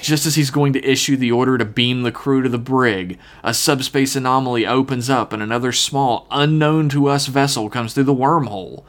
[0.00, 3.18] Just as he's going to issue the order to beam the crew to the brig,
[3.44, 8.14] a subspace anomaly opens up and another small, unknown to us vessel comes through the
[8.14, 8.84] wormhole.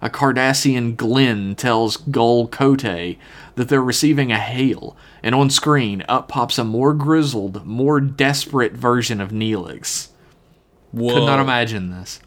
[0.00, 3.16] A Cardassian Glinn tells Gul Kote
[3.58, 8.72] that they're receiving a hail, and on screen up pops a more grizzled, more desperate
[8.72, 10.08] version of Neelix.
[10.92, 11.14] Whoa.
[11.14, 12.20] Could not imagine this.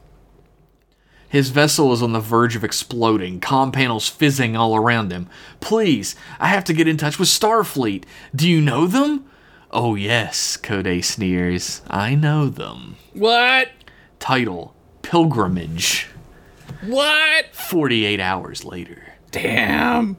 [1.30, 5.30] His vessel is on the verge of exploding, comm panels fizzing all around him.
[5.62, 8.04] Please, I have to get in touch with Starfleet.
[8.36, 9.26] Do you know them?
[9.72, 11.82] Oh, yes, Kote sneers.
[11.90, 12.98] I know them.
[13.14, 13.70] What?
[14.20, 16.10] Title Pilgrimage.
[16.86, 17.56] What?
[17.56, 19.14] 48 hours later.
[19.32, 20.18] Damn.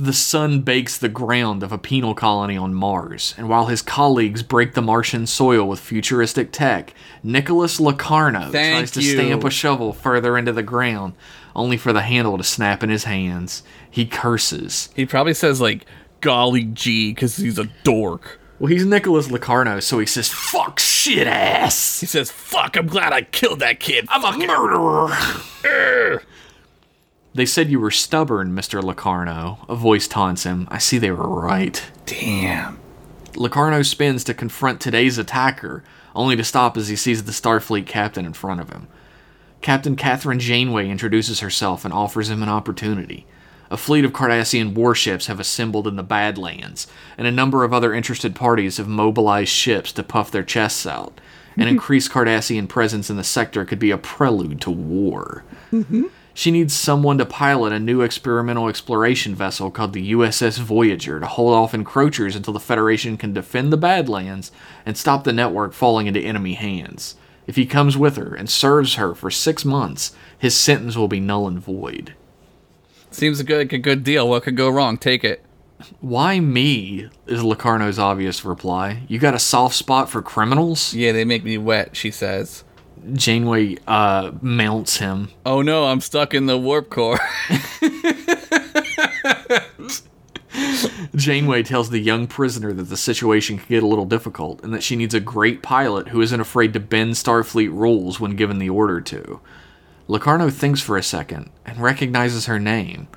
[0.00, 4.42] The sun bakes the ground of a penal colony on Mars, and while his colleagues
[4.42, 9.12] break the Martian soil with futuristic tech, Nicholas Locarno Thank tries to you.
[9.12, 11.12] stamp a shovel further into the ground,
[11.54, 13.62] only for the handle to snap in his hands.
[13.90, 14.88] He curses.
[14.96, 15.84] He probably says like
[16.22, 18.40] golly gee because he's a dork.
[18.58, 22.00] Well, he's Nicholas Locarno, so he says, Fuck shit ass!
[22.00, 22.76] He says, "Fuck!
[22.76, 26.22] I'm glad I killed that kid." I'm a murderer!
[27.34, 28.82] They said you were stubborn, Mr.
[28.82, 29.64] Locarno.
[29.68, 30.66] A voice taunts him.
[30.70, 31.82] I see they were right.
[32.06, 32.80] Damn.
[33.36, 38.26] Locarno spins to confront today's attacker, only to stop as he sees the Starfleet captain
[38.26, 38.88] in front of him.
[39.60, 43.26] Captain Kathryn Janeway introduces herself and offers him an opportunity.
[43.70, 47.94] A fleet of Cardassian warships have assembled in the Badlands, and a number of other
[47.94, 51.20] interested parties have mobilized ships to puff their chests out.
[51.54, 51.68] An mm-hmm.
[51.68, 55.44] increased Cardassian presence in the sector could be a prelude to war.
[55.70, 56.06] Mm-hmm.
[56.32, 61.26] She needs someone to pilot a new experimental exploration vessel called the USS Voyager to
[61.26, 64.52] hold off encroachers until the Federation can defend the Badlands
[64.86, 67.16] and stop the network falling into enemy hands.
[67.46, 71.20] If he comes with her and serves her for six months, his sentence will be
[71.20, 72.14] null and void.
[73.10, 74.28] Seems like a good deal.
[74.28, 74.96] What could go wrong?
[74.96, 75.44] Take it.
[76.00, 77.08] Why me?
[77.26, 79.02] is Locarno's obvious reply.
[79.08, 80.94] You got a soft spot for criminals?
[80.94, 81.96] Yeah, they make me wet.
[81.96, 82.64] She says.
[83.12, 85.30] Janeway uh, mounts him.
[85.46, 87.18] Oh no, I'm stuck in the warp core.
[91.14, 94.82] Janeway tells the young prisoner that the situation can get a little difficult and that
[94.82, 98.70] she needs a great pilot who isn't afraid to bend Starfleet rules when given the
[98.70, 99.40] order to.
[100.08, 103.08] Locarno thinks for a second and recognizes her name.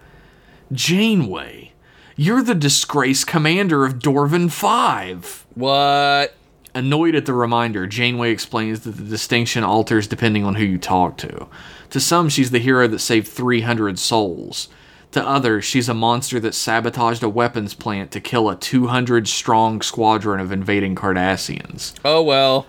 [0.72, 1.72] Janeway,
[2.15, 5.46] you're the disgraced commander of Dorvan 5.
[5.56, 6.36] what?
[6.76, 11.18] Annoyed at the reminder, Janeway explains that the distinction alters depending on who you talk
[11.18, 11.48] to.
[11.92, 14.70] To some, she's the hero that saved 300 souls.
[15.12, 19.84] To others, she's a monster that sabotaged a weapons plant to kill a 200 strong
[19.84, 21.94] squadron of invading Cardassians.
[22.04, 22.66] Oh well.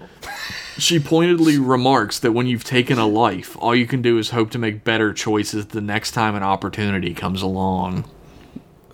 [0.77, 4.51] She pointedly remarks that when you've taken a life, all you can do is hope
[4.51, 8.05] to make better choices the next time an opportunity comes along.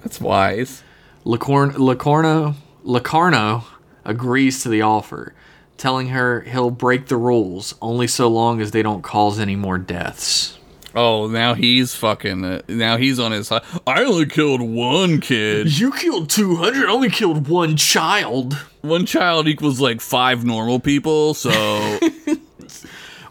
[0.03, 0.85] That's wise.
[1.25, 3.65] Lacorn- Locarno, Locarno
[4.05, 5.35] agrees to the offer,
[5.77, 9.79] telling her he'll break the rules only so long as they don't cause any more
[9.79, 10.59] deaths.
[10.95, 12.45] Oh, now he's fucking.
[12.45, 13.63] Uh, now he's on his side.
[13.87, 15.79] I only killed one kid.
[15.79, 18.55] You killed 200, only killed one child.
[18.81, 21.35] One child equals like five normal people.
[21.35, 21.51] So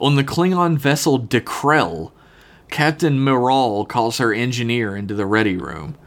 [0.01, 2.13] On the Klingon vessel Dekrell,
[2.69, 5.97] Captain Miral calls her engineer into the ready room.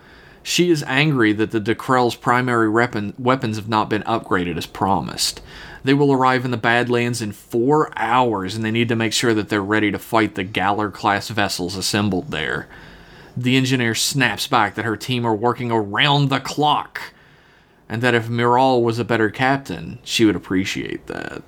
[0.42, 5.40] She is angry that the Dekrell's primary weapon, weapons have not been upgraded as promised.
[5.84, 9.34] They will arrive in the Badlands in four hours, and they need to make sure
[9.34, 12.68] that they're ready to fight the Galor class vessels assembled there.
[13.36, 17.00] The engineer snaps back that her team are working around the clock,
[17.88, 21.42] and that if Miral was a better captain, she would appreciate that.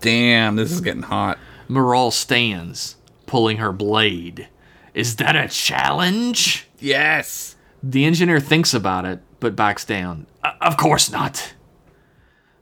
[0.00, 1.38] damn, this is getting hot.
[1.68, 4.48] Miral stands, pulling her blade.
[4.92, 6.68] Is that a challenge?
[6.78, 7.53] Yes.
[7.86, 10.26] The engineer thinks about it, but backs down.
[10.42, 11.52] "Uh, of course not.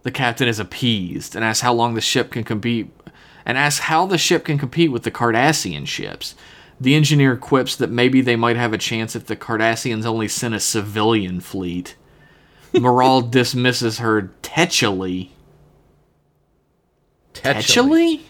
[0.03, 2.91] The captain is appeased and asks how long the ship can compete
[3.47, 6.35] and asks how the ship can compete with the Cardassian ships.
[6.81, 10.55] The engineer quips that maybe they might have a chance if the Cardassians only sent
[10.55, 11.95] a civilian fleet.
[12.75, 15.29] Miral dismisses her tetchily.
[17.35, 18.23] Tetchily?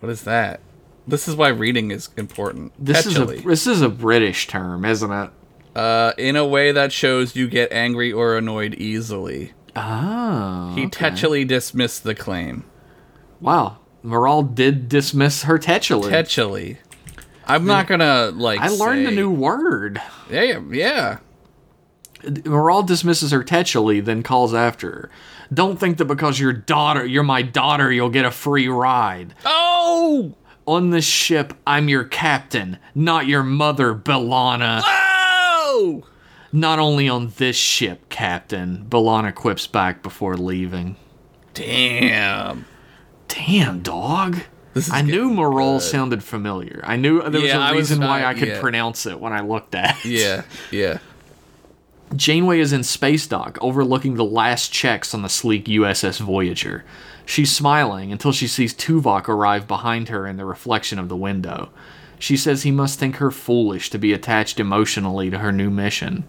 [0.00, 0.60] What is that?
[1.06, 2.72] This is why reading is important.
[2.78, 3.36] This Petually.
[3.36, 5.30] is a this is a British term, isn't it?
[5.78, 9.52] Uh, in a way that shows you get angry or annoyed easily.
[9.76, 10.72] Oh.
[10.74, 12.64] He tetchily dismissed the claim.
[13.40, 13.78] Wow.
[14.04, 16.10] Miral did dismiss her tetchily.
[16.10, 16.78] Tetchily.
[17.46, 18.58] I'm not gonna like.
[18.58, 20.02] I learned a new word.
[20.28, 21.18] Yeah, yeah.
[22.24, 25.10] Miral dismisses her tetchily, then calls after her.
[25.54, 29.32] Don't think that because your daughter, you're my daughter, you'll get a free ride.
[29.44, 30.34] Oh!
[30.66, 34.82] On this ship, I'm your captain, not your mother, B'Elanna.
[34.84, 35.07] Oh!
[36.52, 40.96] Not only on this ship, Captain, B'Elanna quips back before leaving.
[41.54, 42.64] Damn.
[43.28, 44.38] Damn, dog.
[44.74, 46.80] This is I knew Miral sounded familiar.
[46.84, 48.60] I knew there was Yeah, I a was reason why not- I could yeah.
[48.60, 50.10] pronounce it when I looked at it.
[50.10, 50.98] Yeah, yeah.
[52.16, 56.84] Janeway is in space dock, overlooking the last checks on the sleek USS Voyager.
[57.26, 61.68] She's smiling until she sees Tuvok arrive behind her in the reflection of the window.
[62.18, 66.24] She says he must think her foolish to be attached emotionally to her new mission.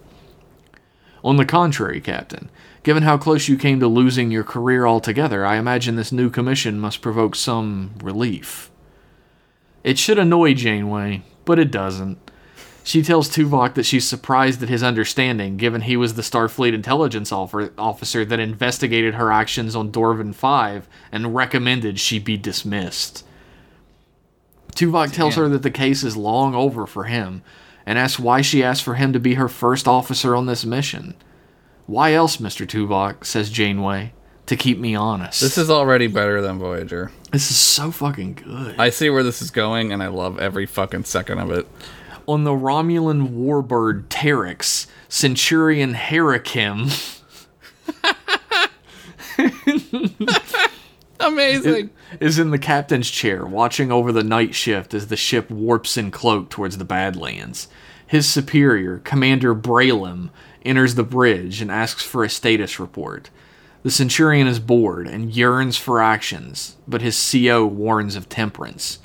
[1.23, 2.49] On the contrary, Captain,
[2.83, 6.79] given how close you came to losing your career altogether, I imagine this new commission
[6.79, 8.71] must provoke some relief.
[9.83, 12.17] It should annoy Janeway, but it doesn't.
[12.83, 17.31] She tells Tuvok that she's surprised at his understanding, given he was the Starfleet intelligence
[17.31, 23.25] officer that investigated her actions on Dorvan 5 and recommended she be dismissed.
[24.73, 27.43] Tuvok tells her that the case is long over for him
[27.85, 31.15] and asks why she asked for him to be her first officer on this mission.
[31.87, 32.67] Why else, Mr.
[32.67, 34.13] Tuvok, says Janeway,
[34.45, 35.41] to keep me honest.
[35.41, 37.11] This is already better than Voyager.
[37.31, 38.75] this is so fucking good.
[38.79, 41.67] I see where this is going, and I love every fucking second of it.
[42.27, 46.91] on the Romulan warbird Terex, Centurion Herakim
[51.25, 51.89] Amazing.
[52.19, 56.11] is in the captain's chair, watching over the night shift as the ship warps in
[56.11, 57.67] cloak towards the Badlands.
[58.07, 60.29] His superior, Commander Braylem,
[60.63, 63.29] enters the bridge and asks for a status report.
[63.83, 68.99] The Centurion is bored and yearns for actions, but his CO warns of temperance.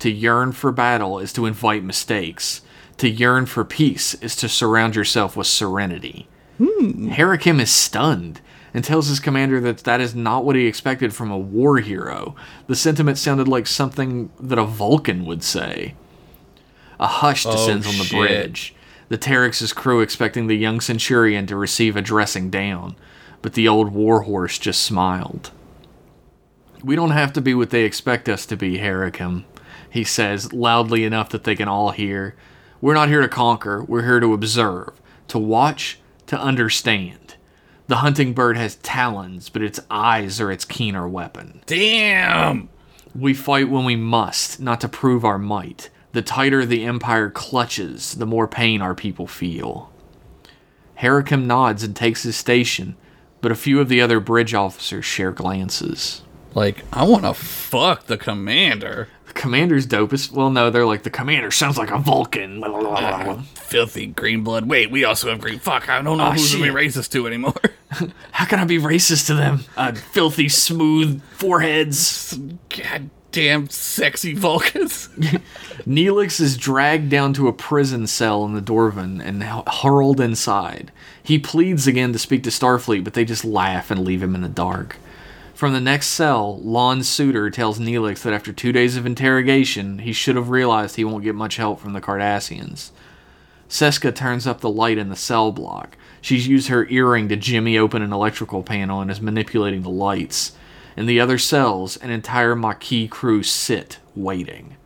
[0.00, 2.62] To yearn for battle is to invite mistakes.
[2.98, 6.26] To yearn for peace is to surround yourself with serenity.
[6.58, 7.10] Hmm.
[7.10, 8.40] Herakim is stunned
[8.72, 12.34] and tells his commander that that is not what he expected from a war hero.
[12.66, 15.94] The sentiment sounded like something that a Vulcan would say.
[16.98, 18.18] A hush descends oh, on the shit.
[18.18, 18.74] bridge.
[19.08, 22.94] The Terex's crew expecting the young Centurion to receive a dressing down,
[23.42, 25.50] but the old warhorse just smiled.
[26.84, 29.44] We don't have to be what they expect us to be, Herakim,
[29.90, 32.36] he says, loudly enough that they can all hear.
[32.80, 37.29] We're not here to conquer, we're here to observe, to watch, to understand.
[37.90, 41.60] The hunting bird has talons, but its eyes are its keener weapon.
[41.66, 42.68] Damn.
[43.16, 45.90] We fight when we must, not to prove our might.
[46.12, 49.90] The tighter the Empire clutches, the more pain our people feel.
[51.00, 52.94] Herakim nods and takes his station,
[53.40, 56.22] but a few of the other bridge officers share glances.
[56.54, 59.08] Like, I want to fuck the commander.
[59.34, 60.32] Commander's dopest.
[60.32, 62.62] Well, no, they're like, the commander sounds like a Vulcan.
[63.54, 64.68] Filthy green blood.
[64.68, 65.58] Wait, we also have green.
[65.58, 66.74] Fuck, I don't know Oh, who's to be shit.
[66.74, 67.54] racist to anymore.
[68.32, 69.60] How can I be racist to them?
[69.76, 72.38] Uh, filthy, smooth foreheads.
[72.68, 75.08] God damn sexy Vulcans.
[75.86, 80.92] Neelix is dragged down to a prison cell in the Dorvan and hu- hurled inside.
[81.22, 84.40] He pleads again to speak to Starfleet, but they just laugh and leave him in
[84.42, 84.96] the dark.
[85.60, 90.10] From the next cell, Lon Suder tells Neelix that after two days of interrogation, he
[90.14, 92.92] should have realized he won't get much help from the Cardassians.
[93.68, 95.98] Seska turns up the light in the cell block.
[96.22, 100.52] She's used her earring to jimmy open an electrical panel and is manipulating the lights.
[100.96, 104.78] In the other cells, an entire Maquis crew sit, waiting.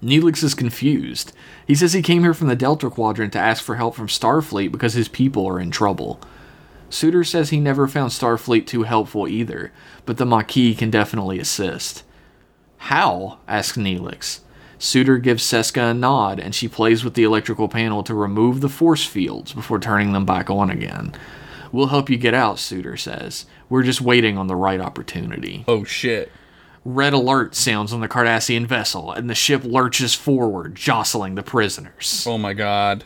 [0.00, 1.32] Neelix is confused.
[1.66, 4.70] He says he came here from the Delta Quadrant to ask for help from Starfleet
[4.70, 6.20] because his people are in trouble.
[6.90, 9.72] Suder says he never found Starfleet too helpful either,
[10.04, 12.04] but the Maquis can definitely assist.
[12.78, 13.38] How?
[13.48, 14.40] asks Neelix.
[14.78, 18.68] Suder gives Seska a nod, and she plays with the electrical panel to remove the
[18.68, 21.12] force fields before turning them back on again.
[21.72, 23.46] We'll help you get out, Suder says.
[23.68, 25.64] We're just waiting on the right opportunity.
[25.66, 26.30] oh shit.
[26.84, 32.24] Red alert sounds on the Cardassian vessel, and the ship lurches forward, jostling the prisoners.
[32.28, 33.04] Oh my god.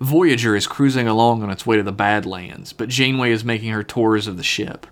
[0.00, 3.82] Voyager is cruising along on its way to the Badlands, but Janeway is making her
[3.82, 4.86] tours of the ship.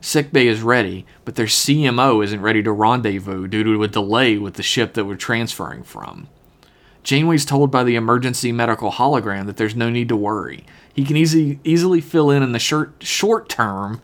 [0.00, 4.54] Sickbay is ready, but their CMO isn't ready to rendezvous due to a delay with
[4.54, 6.28] the ship that we're transferring from.
[7.02, 10.64] Janeway's told by the emergency medical hologram that there's no need to worry.
[10.92, 14.00] He can easy, easily fill in in the short, short term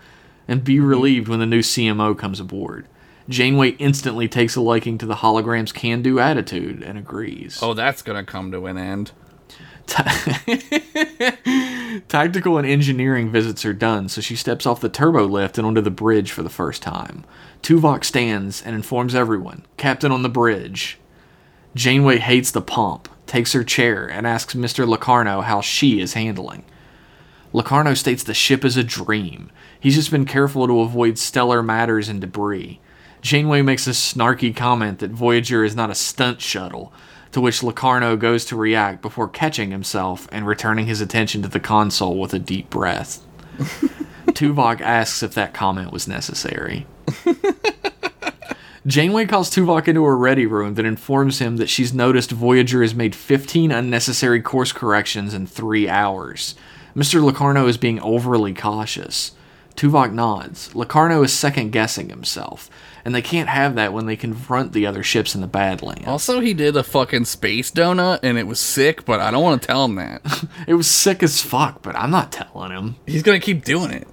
[0.47, 0.87] and be mm-hmm.
[0.87, 2.87] relieved when the new CMO comes aboard.
[3.29, 7.59] Janeway instantly takes a liking to the hologram's can do attitude and agrees.
[7.63, 9.13] Oh, that's gonna come to an end.
[12.09, 15.81] Tactical and engineering visits are done, so she steps off the turbo lift and onto
[15.81, 17.25] the bridge for the first time.
[17.63, 20.99] Tuvok stands and informs everyone Captain on the bridge.
[21.75, 24.87] Janeway hates the pump, takes her chair, and asks Mr.
[24.87, 26.65] Locarno how she is handling.
[27.53, 29.51] Locarno states the ship is a dream.
[29.79, 32.81] He's just been careful to avoid stellar matters and debris.
[33.23, 36.93] Janeway makes a snarky comment that Voyager is not a stunt shuttle,
[37.35, 41.59] to which Locarno goes to react before catching himself and returning his attention to the
[41.59, 43.27] console with a deep breath.
[44.29, 46.87] Tuvok asks if that comment was necessary.
[48.87, 52.95] Janeway calls Tuvok into her ready room that informs him that she's noticed Voyager has
[52.95, 56.55] made 15 unnecessary course corrections in three hours.
[56.95, 57.21] Mr.
[57.21, 59.33] Locarno is being overly cautious.
[59.75, 60.73] Tuvok nods.
[60.77, 62.71] Locarno is second guessing himself,
[63.05, 66.07] and they can't have that when they confront the other ships in the Badlands.
[66.07, 69.61] Also, he did a fucking space donut and it was sick, but I don't want
[69.61, 70.23] to tell him that.
[70.67, 72.97] It was sick as fuck, but I'm not telling him.
[73.07, 74.09] He's gonna keep doing it.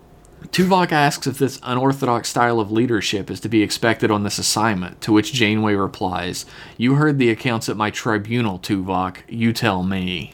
[0.48, 5.00] Tuvok asks if this unorthodox style of leadership is to be expected on this assignment,
[5.02, 6.46] to which Janeway replies,
[6.78, 9.20] You heard the accounts at my tribunal, Tuvok.
[9.30, 10.34] You tell me.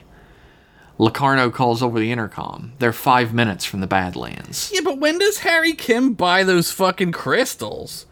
[0.97, 2.73] Locarno calls over the intercom.
[2.79, 4.71] They're five minutes from the Badlands.
[4.73, 8.07] Yeah, but when does Harry Kim buy those fucking crystals?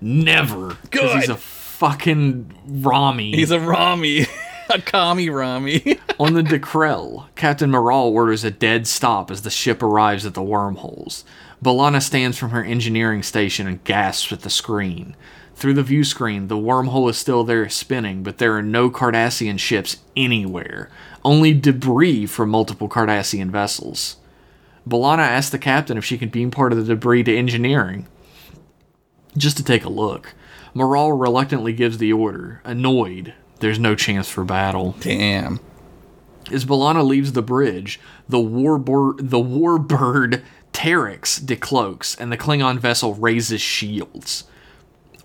[0.00, 0.70] Never.
[0.70, 1.16] 'cause Good.
[1.20, 3.34] He's a fucking Rami.
[3.34, 4.26] He's a Rami.
[4.70, 5.98] a commie Rami.
[6.20, 10.42] On the Dekrell, Captain Miral orders a dead stop as the ship arrives at the
[10.42, 11.24] wormholes.
[11.64, 15.14] B'Elanna stands from her engineering station and gasps at the screen.
[15.54, 19.58] Through the view screen, the wormhole is still there spinning, but there are no Cardassian
[19.58, 20.88] ships anywhere,
[21.22, 24.16] only debris from multiple Cardassian vessels.
[24.88, 28.06] B'Elanna asks the captain if she can beam part of the debris to engineering,
[29.36, 30.34] just to take a look.
[30.74, 33.34] Miral reluctantly gives the order, annoyed.
[33.58, 34.94] There's no chance for battle.
[35.00, 35.60] Damn.
[36.50, 43.14] As B'Elanna leaves the bridge, the warbird, the warbird Terex decloaks, and the Klingon vessel
[43.14, 44.44] raises shields.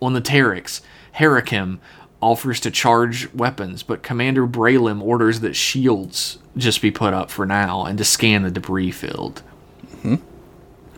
[0.02, 0.82] On the Terex,
[1.18, 1.80] Herakim
[2.22, 7.46] offers to charge weapons, but Commander Braylem orders that shields just be put up for
[7.46, 9.42] now and to scan the debris field.
[9.88, 10.16] Mm-hmm.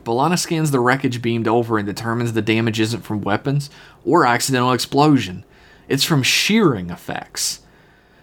[0.07, 3.69] B'Elanna scans the wreckage beamed over and determines the damage isn't from weapons
[4.05, 5.43] or accidental explosion.
[5.89, 7.59] It's from shearing effects.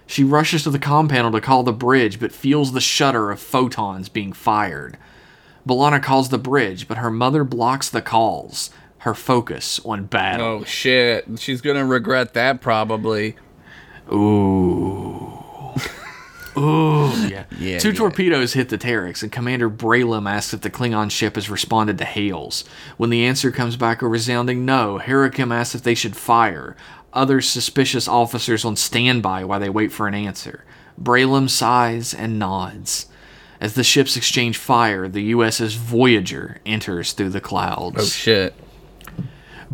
[0.07, 3.39] She rushes to the com panel to call the bridge, but feels the shudder of
[3.39, 4.97] photons being fired.
[5.69, 10.47] B'Elanna calls the bridge, but her mother blocks the calls, her focus on battle.
[10.47, 11.27] Oh shit.
[11.39, 13.37] She's gonna regret that probably.
[14.11, 15.24] Ooh.
[16.57, 17.45] Ooh, yeah.
[17.59, 17.95] Yeah, Two yeah.
[17.95, 22.05] torpedoes hit the Terex, and Commander Braylem asks if the Klingon ship has responded to
[22.05, 22.65] hails.
[22.97, 26.77] When the answer comes back a resounding no, Herakim asks if they should fire.
[27.13, 30.65] Other suspicious officers on standby while they wait for an answer.
[31.01, 33.07] Braylem sighs and nods.
[33.61, 37.97] As the ships exchange fire, the USS Voyager enters through the clouds.
[37.99, 38.55] Oh shit.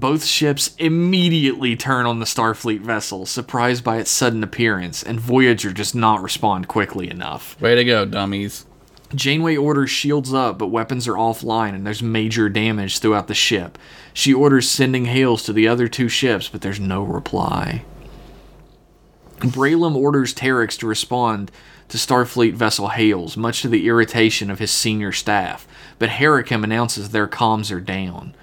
[0.01, 5.75] Both ships immediately turn on the Starfleet vessel, surprised by its sudden appearance, and Voyager
[5.75, 7.61] does not respond quickly enough.
[7.61, 8.65] Way to go, dummies.
[9.15, 13.77] Janeway orders shields up, but weapons are offline and there's major damage throughout the ship.
[14.15, 17.85] She orders sending hails to the other two ships, but there's no reply.
[19.41, 21.51] Braylem orders Terex to respond
[21.89, 27.11] to Starfleet vessel hails, much to the irritation of his senior staff, but Herakim announces
[27.11, 28.35] their comms are down.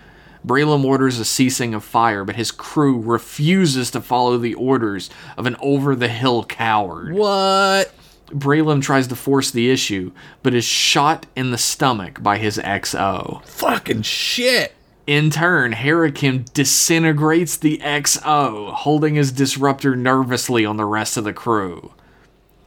[0.46, 5.46] Braylem orders a ceasing of fire, but his crew refuses to follow the orders of
[5.46, 7.14] an over the hill coward.
[7.14, 7.94] What?
[8.28, 10.12] Braylem tries to force the issue,
[10.44, 13.44] but is shot in the stomach by his XO.
[13.46, 14.74] Fucking shit.
[15.06, 21.32] In turn, Herakim disintegrates the XO, holding his disruptor nervously on the rest of the
[21.32, 21.94] crew.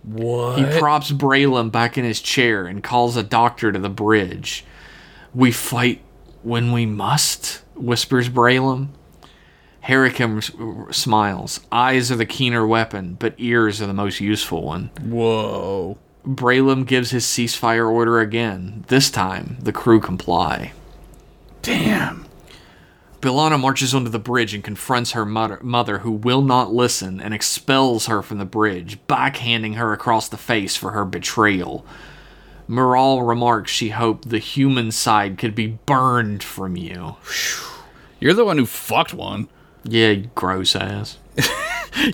[0.03, 0.59] What?
[0.59, 4.65] He props Braylem back in his chair and calls a doctor to the bridge.
[5.35, 6.01] We fight
[6.43, 8.89] when we must, whispers Braylem.
[9.87, 10.39] Herakim
[10.91, 11.61] s- smiles.
[11.73, 14.91] Eyes are the keener weapon, but ears are the most useful one.
[15.03, 15.97] Whoa.
[16.27, 18.85] Braylem gives his ceasefire order again.
[18.89, 20.73] This time, the crew comply.
[21.63, 22.27] Damn.
[23.23, 27.35] B'Elanna marches onto the bridge and confronts her mother, mother, who will not listen, and
[27.35, 31.85] expels her from the bridge, backhanding her across the face for her betrayal.
[32.71, 37.17] Miral remarks she hoped the human side could be burned from you.
[38.21, 39.49] You're the one who fucked one.
[39.83, 41.19] Yeah, gross ass.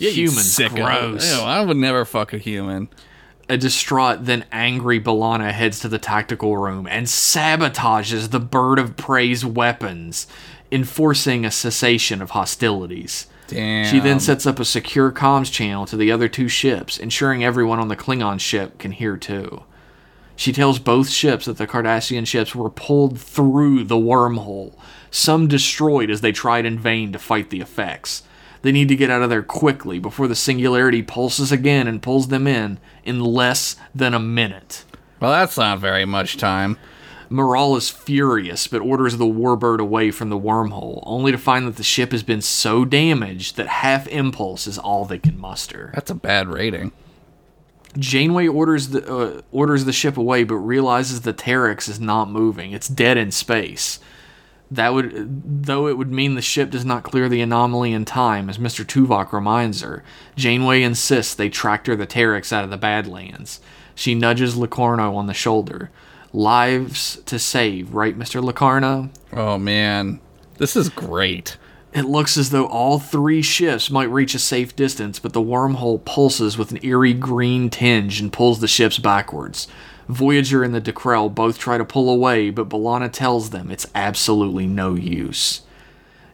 [0.01, 1.37] Yeah, Humans, gross.
[1.37, 2.89] Ew, I would never fuck a human.
[3.47, 8.97] A distraught, then angry B'Elanna heads to the tactical room and sabotages the bird of
[8.97, 10.27] prey's weapons,
[10.73, 13.27] enforcing a cessation of hostilities.
[13.49, 13.85] Damn.
[13.85, 17.79] She then sets up a secure comms channel to the other two ships, ensuring everyone
[17.79, 19.63] on the Klingon ship can hear too.
[20.37, 24.75] She tells both ships that the Cardassian ships were pulled through the wormhole,
[25.11, 28.23] some destroyed as they tried in vain to fight the effects.
[28.63, 32.29] They need to get out of there quickly before the singularity pulses again and pulls
[32.29, 34.85] them in in less than a minute.
[35.21, 36.77] Well, that's not very much time.
[37.31, 41.77] Miral is furious, but orders the warbird away from the wormhole, only to find that
[41.77, 45.91] the ship has been so damaged that half impulse is all they can muster.
[45.95, 46.93] That's a bad rating.
[47.99, 52.73] Janeway orders the uh, orders the ship away, but realizes the Terex is not moving.
[52.73, 53.99] It's dead in space.
[54.71, 58.51] That would, though, it would mean the ship does not clear the anomaly in time,
[58.51, 58.85] as Mr.
[58.85, 60.03] Tuvok reminds her.
[60.35, 63.61] Janeway insists they tractor the Terex out of the Badlands.
[63.95, 65.91] She nudges Locarno on the shoulder.
[66.33, 68.43] Lives to save, right, Mr.
[68.43, 69.11] Locarno?
[69.33, 70.21] Oh man,
[70.59, 71.57] this is great.
[71.97, 76.05] It looks as though all three ships might reach a safe distance, but the wormhole
[76.05, 79.67] pulses with an eerie green tinge and pulls the ships backwards.
[80.07, 84.67] Voyager and the Dekrell both try to pull away, but B'Elanna tells them it's absolutely
[84.67, 85.63] no use.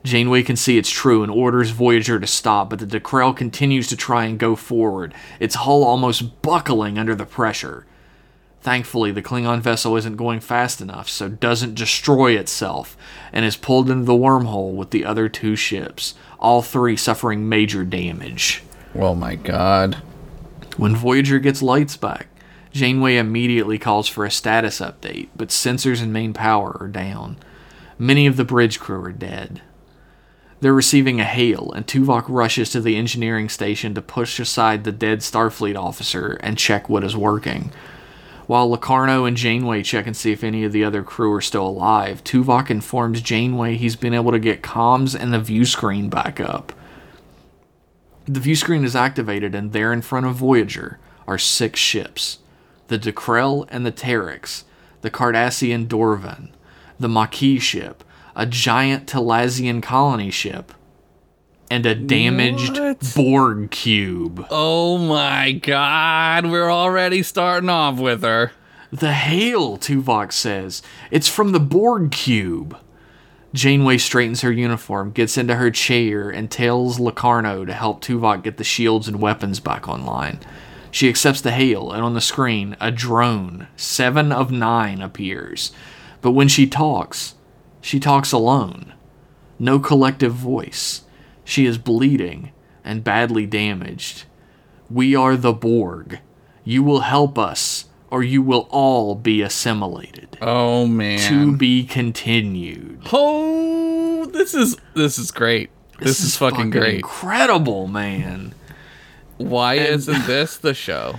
[0.02, 3.96] Janeway can see it's true and orders Voyager to stop, but the Dekrell continues to
[3.96, 7.86] try and go forward, its hull almost buckling under the pressure.
[8.62, 12.96] Thankfully, the Klingon vessel isn't going fast enough, so doesn't destroy itself,
[13.32, 17.84] and is pulled into the wormhole with the other two ships, all three suffering major
[17.84, 18.62] damage.
[18.94, 19.96] Oh my god.
[20.76, 22.28] When Voyager gets lights back,
[22.70, 27.38] Janeway immediately calls for a status update, but sensors and main power are down.
[27.98, 29.60] Many of the bridge crew are dead.
[30.60, 34.92] They're receiving a hail, and Tuvok rushes to the engineering station to push aside the
[34.92, 37.72] dead Starfleet officer and check what is working.
[38.52, 41.66] While Locarno and Janeway check and see if any of the other crew are still
[41.66, 46.38] alive, Tuvok informs Janeway he's been able to get comms and the view screen back
[46.38, 46.74] up.
[48.26, 52.40] The view screen is activated, and there in front of Voyager are six ships
[52.88, 54.64] the Dekrell and the Terex,
[55.00, 56.50] the Cardassian Dorvan,
[57.00, 58.04] the Maquis ship,
[58.36, 60.74] a giant Talaxian colony ship,
[61.72, 63.14] and a damaged What?
[63.16, 64.46] Borg cube.
[64.50, 68.52] Oh my god, we're already starting off with her.
[68.92, 70.82] The hail, Tuvok says.
[71.10, 72.76] It's from the Borg cube.
[73.54, 78.58] Janeway straightens her uniform, gets into her chair, and tells Locarno to help Tuvok get
[78.58, 80.40] the shields and weapons back online.
[80.90, 85.72] She accepts the hail, and on the screen, a drone, seven of nine, appears.
[86.20, 87.34] But when she talks,
[87.80, 88.92] she talks alone.
[89.58, 91.04] No collective voice.
[91.52, 92.50] She is bleeding
[92.82, 94.24] and badly damaged.
[94.88, 96.20] We are the Borg.
[96.64, 100.38] You will help us, or you will all be assimilated.
[100.40, 101.18] Oh man.
[101.28, 103.02] To be continued.
[103.12, 105.68] Oh, this is this is great.
[105.98, 106.94] This, is, fucking, great.
[106.94, 108.54] Incredible, man.
[109.36, 111.16] Why isn't this the show?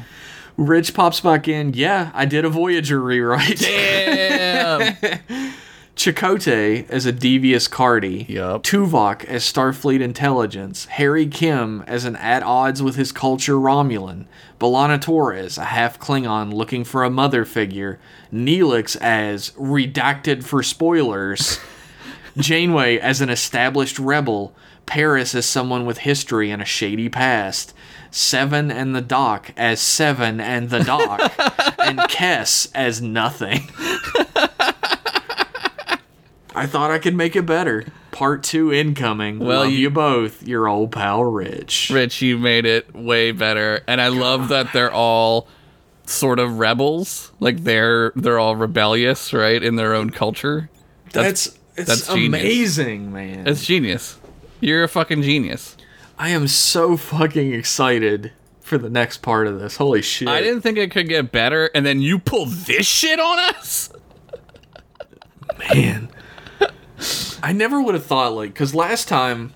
[0.57, 1.75] Rich pops back in.
[1.75, 3.59] Yeah, I did a Voyager rewrite.
[3.59, 4.97] Damn.
[5.95, 8.25] Chakotay as a devious Cardi.
[8.27, 8.63] Yup.
[8.63, 10.85] Tuvok as Starfleet intelligence.
[10.85, 14.25] Harry Kim as an at odds with his culture Romulan.
[14.59, 17.99] B'Elanna Torres, a half Klingon looking for a mother figure.
[18.33, 21.59] Neelix as redacted for spoilers.
[22.37, 24.55] Janeway as an established rebel.
[24.85, 27.73] Paris as someone with history and a shady past.
[28.09, 31.19] Seven and the Doc as Seven and the Doc.
[31.79, 33.69] and Kes as nothing.
[36.55, 37.85] I thought I could make it better.
[38.11, 39.39] Part two incoming.
[39.39, 40.43] Well, Love you- you, both.
[40.47, 41.89] Your old pal Rich.
[41.91, 43.81] Rich, you made it way better.
[43.87, 45.47] And I love that they're all
[46.05, 47.31] sort of rebels.
[47.39, 50.69] Like they're they're all rebellious, right, in their own culture.
[51.11, 53.47] That's it's that's amazing, man.
[53.47, 54.19] It's genius.
[54.59, 55.75] You're a fucking genius.
[56.17, 58.31] I am so fucking excited
[58.61, 59.77] for the next part of this.
[59.77, 60.27] Holy shit.
[60.27, 63.89] I didn't think it could get better, and then you pull this shit on us?
[65.73, 66.09] man.
[67.43, 69.53] I never would have thought like because last time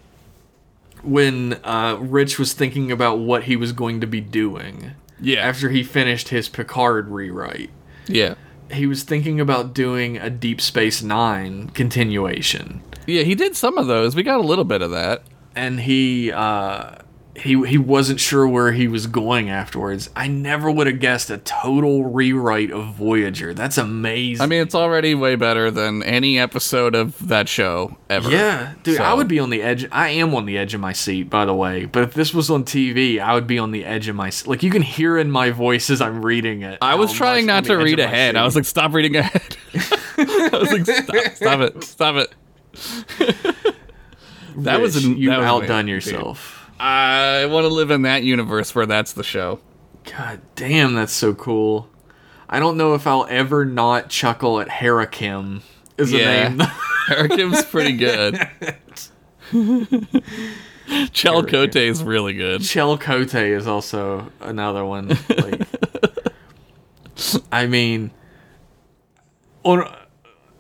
[1.04, 4.92] when uh, Rich was thinking about what he was going to be doing
[5.22, 5.40] Yeah.
[5.40, 7.70] after he finished his Picard rewrite,
[8.08, 8.36] Yeah.
[8.72, 12.82] he was thinking about doing a Deep Space Nine continuation.
[13.06, 14.16] Yeah, he did some of those.
[14.16, 15.24] We got a little bit of that.
[15.56, 16.92] and he uh
[17.38, 20.10] he he wasn't sure where he was going afterwards.
[20.16, 23.54] I never would have guessed a total rewrite of Voyager.
[23.54, 24.42] That's amazing.
[24.44, 28.32] I mean, it's already way better than any episode of that show ever.
[28.32, 29.88] yeah, dude, I would be on the edge.
[29.92, 31.86] I am on the edge of my seat, by the way.
[31.86, 34.48] But if this was on TV, I would be on the edge of my seat.
[34.48, 36.80] Like you can hear in my voice as I'm reading it.
[36.82, 38.36] I was trying not to read ahead.
[38.36, 39.58] I was like, stop reading ahead.
[40.18, 42.34] I was like, stop, stop it, stop it.
[44.58, 46.57] that was Rich, an- you that was outdone yourself.
[46.80, 49.60] I want to live in that universe where that's the show.
[50.16, 51.90] God damn, that's so cool.
[52.50, 55.62] I don't know if I'll ever not chuckle at Harakim.
[55.98, 56.48] Is the Yeah.
[56.50, 56.60] name?
[57.08, 58.36] Harikim's pretty good.
[60.88, 62.64] Chelcote is really good.
[62.64, 65.18] Chel Cote is also another one.
[65.38, 65.62] Like,
[67.52, 68.12] I mean,
[69.64, 69.94] on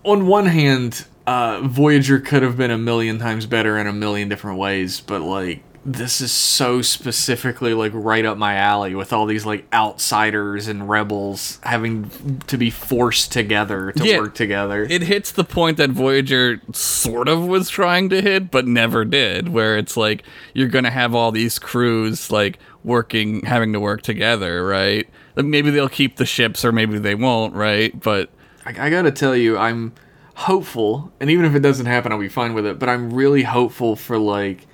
[0.04, 4.28] on one hand, uh, Voyager could have been a million times better in a million
[4.30, 9.26] different ways, but like this is so specifically like right up my alley with all
[9.26, 12.10] these like outsiders and rebels having
[12.48, 14.18] to be forced together to Yeah.
[14.20, 14.86] work together.
[14.90, 19.48] It hits the point that Voyager sort of was trying to hit, but never did,
[19.48, 20.24] where it's like
[20.54, 25.08] you're gonna have all these crews like working, having to work together, right?
[25.38, 27.98] Like, Maybe they'll keep the ships, or maybe they won't, right?
[27.98, 28.30] But
[28.66, 29.94] I, I gotta tell you, I'm
[30.36, 32.78] hopeful, and even if it doesn't happen, I'll be fine with it.
[32.78, 34.68] But I'm really hopeful for like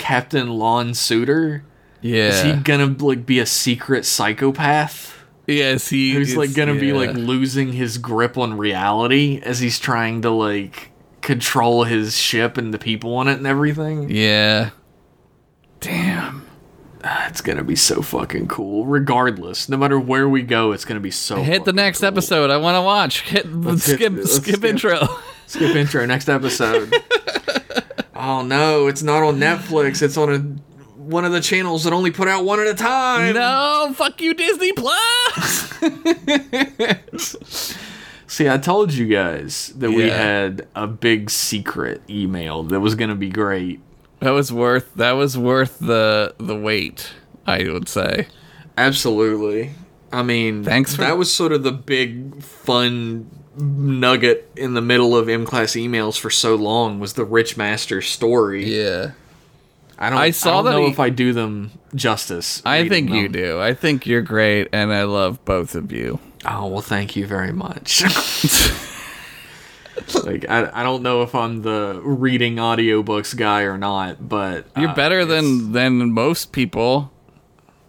[0.00, 1.62] Captain Lon Suder.
[2.00, 6.92] yeah, Is he gonna like be a secret psychopath yes, he who's like gonna be
[6.92, 10.90] like losing his grip on reality as he's trying to like
[11.20, 14.08] control his ship and the people on it and everything?
[14.10, 14.70] yeah.
[15.80, 16.46] Damn.
[17.02, 18.86] Ah, it's gonna be so fucking cool.
[18.86, 21.42] Regardless, no matter where we go, it's gonna be so.
[21.42, 22.08] Hit the next cool.
[22.08, 22.50] episode.
[22.50, 23.22] I want to watch.
[23.22, 24.64] Hit hit- skip let's skip skip.
[24.64, 24.98] intro.
[25.46, 26.06] Skip intro.
[26.06, 26.94] Next episode.
[28.20, 30.02] oh no, it's not on Netflix.
[30.02, 30.38] It's on a
[31.00, 33.34] one of the channels that only put out one at a time.
[33.34, 35.72] no, fuck you, Disney Plus.
[38.26, 43.16] See, I told you guys that we had a big secret email that was gonna
[43.16, 43.80] be great.
[44.20, 44.94] That was worth.
[44.94, 47.12] That was worth the the wait.
[47.46, 48.28] I would say.
[48.78, 49.72] Absolutely.
[50.12, 53.30] I mean, Thanks for- that was sort of the big fun
[53.60, 58.00] nugget in the middle of M class emails for so long was the Rich Master
[58.02, 58.64] story.
[58.64, 59.12] Yeah.
[59.98, 60.18] I don't.
[60.18, 62.62] I saw I don't that know he- if I do them justice.
[62.64, 63.60] I reading think you do.
[63.60, 66.18] I think you're great, and I love both of you.
[66.46, 68.02] Oh well, thank you very much.
[70.24, 74.90] like I, I don't know if I'm the reading audiobooks guy or not, but You're
[74.90, 77.12] uh, better than than most people.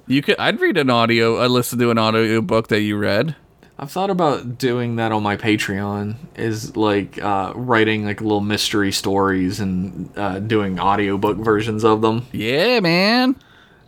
[0.07, 0.38] You could.
[0.38, 1.38] I'd read an audio.
[1.38, 3.36] I listen to an audio book that you read.
[3.82, 6.15] I've thought about doing that on my Patreon.
[6.36, 12.27] Is like uh, writing like little mystery stories and uh, doing audiobook versions of them.
[12.32, 13.36] Yeah, man.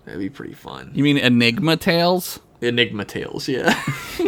[0.06, 0.92] That'd be pretty fun.
[0.96, 2.40] You mean Enigma Tales?
[2.60, 3.80] Enigma Tales, yeah.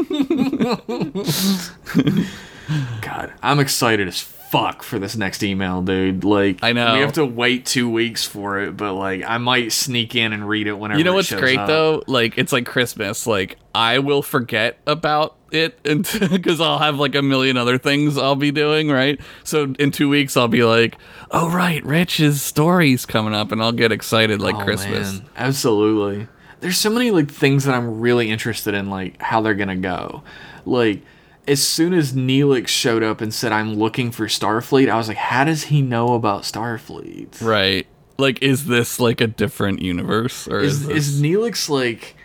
[3.02, 4.22] God, I'm excited as
[4.56, 6.24] fuck for this next email, dude.
[6.24, 6.94] Like, I know.
[6.94, 10.48] we have to wait two weeks for it, but like, I might sneak in and
[10.48, 10.98] read it whenever.
[10.98, 11.68] You know what's great up.
[11.68, 12.04] though?
[12.08, 13.28] Like it's like Christmas.
[13.28, 18.36] Like I will forget about it because I'll have like a million other things I'll
[18.36, 18.90] be doing.
[18.90, 19.20] Right.
[19.44, 20.98] So in two weeks I'll be like,
[21.32, 25.14] oh right, Rich's story's coming up, and I'll get excited like Oh, Christmas.
[25.20, 25.30] man.
[25.36, 26.28] Absolutely.
[26.62, 30.24] There's so many like things that I'm really interested in, like how they're gonna go.
[30.66, 31.02] Like,
[31.48, 35.18] as soon as Neelix showed up and said, "I'm looking for Starfleet," I was like,
[35.18, 37.88] "How does he know about Starfleet?" Right.
[38.18, 41.08] Like, is this like a different universe, or is, Is this...
[41.08, 42.16] is Neelix like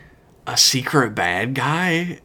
[0.46, 2.20] a secret bad guy?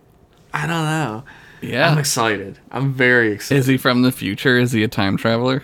[0.53, 1.23] I don't know.
[1.61, 1.89] Yeah.
[1.89, 2.59] I'm excited.
[2.71, 3.59] I'm very excited.
[3.59, 4.57] Is he from the future?
[4.57, 5.63] Is he a time traveler?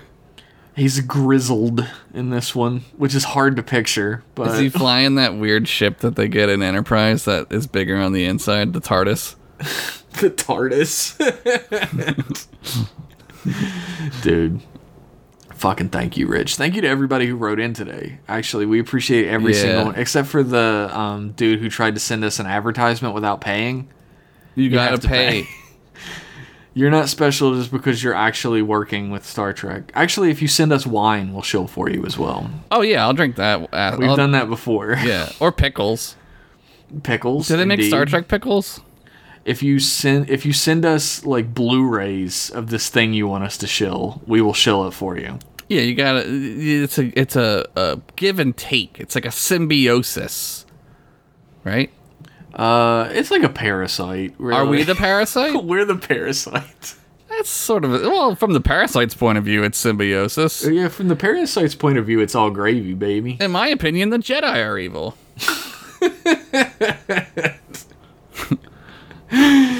[0.76, 4.24] He's grizzled in this one, which is hard to picture.
[4.36, 7.98] But Is he flying that weird ship that they get in Enterprise that is bigger
[7.98, 9.36] on the inside, the TARDIS?
[10.20, 11.18] the TARDIS.
[14.22, 14.62] Dude.
[15.56, 16.56] Fucking thank you, Rich.
[16.56, 18.18] Thank you to everybody who wrote in today.
[18.28, 19.62] Actually, we appreciate every Yeah.
[19.62, 23.42] single one, except for the um, dude who tried to send us an advertisement without
[23.42, 23.88] paying.
[24.56, 25.44] You, gotta to pay.
[25.44, 25.50] pay.
[26.74, 29.92] You're not special just because you're actually working with Star Trek.
[29.94, 32.50] Actually, if you send us wine, we'll shill for you as well.
[32.72, 33.60] Oh yeah, I'll drink that.
[34.00, 34.94] We've I'll- done that before.
[35.04, 36.16] Yeah, or pickles.
[37.04, 37.50] Pickles.
[37.50, 37.82] Do they make.
[37.84, 38.80] Star Trek pickles?
[39.44, 43.58] If you send if you send us like Blu-rays of this thing you want us
[43.58, 45.40] to shill, we will shill it for you.
[45.68, 46.24] Yeah, you gotta.
[46.28, 49.00] It's a it's a, a give and take.
[49.00, 50.66] It's like a symbiosis,
[51.64, 51.90] right?
[52.54, 54.36] Uh, it's like a parasite.
[54.38, 54.58] Really.
[54.58, 55.64] Are we the parasite?
[55.64, 56.96] We're the parasite.
[57.30, 60.68] That's sort of well, from the parasite's point of view, it's symbiosis.
[60.68, 63.38] Yeah, from the parasite's point of view, it's all gravy, baby.
[63.40, 65.16] In my opinion, the Jedi are evil.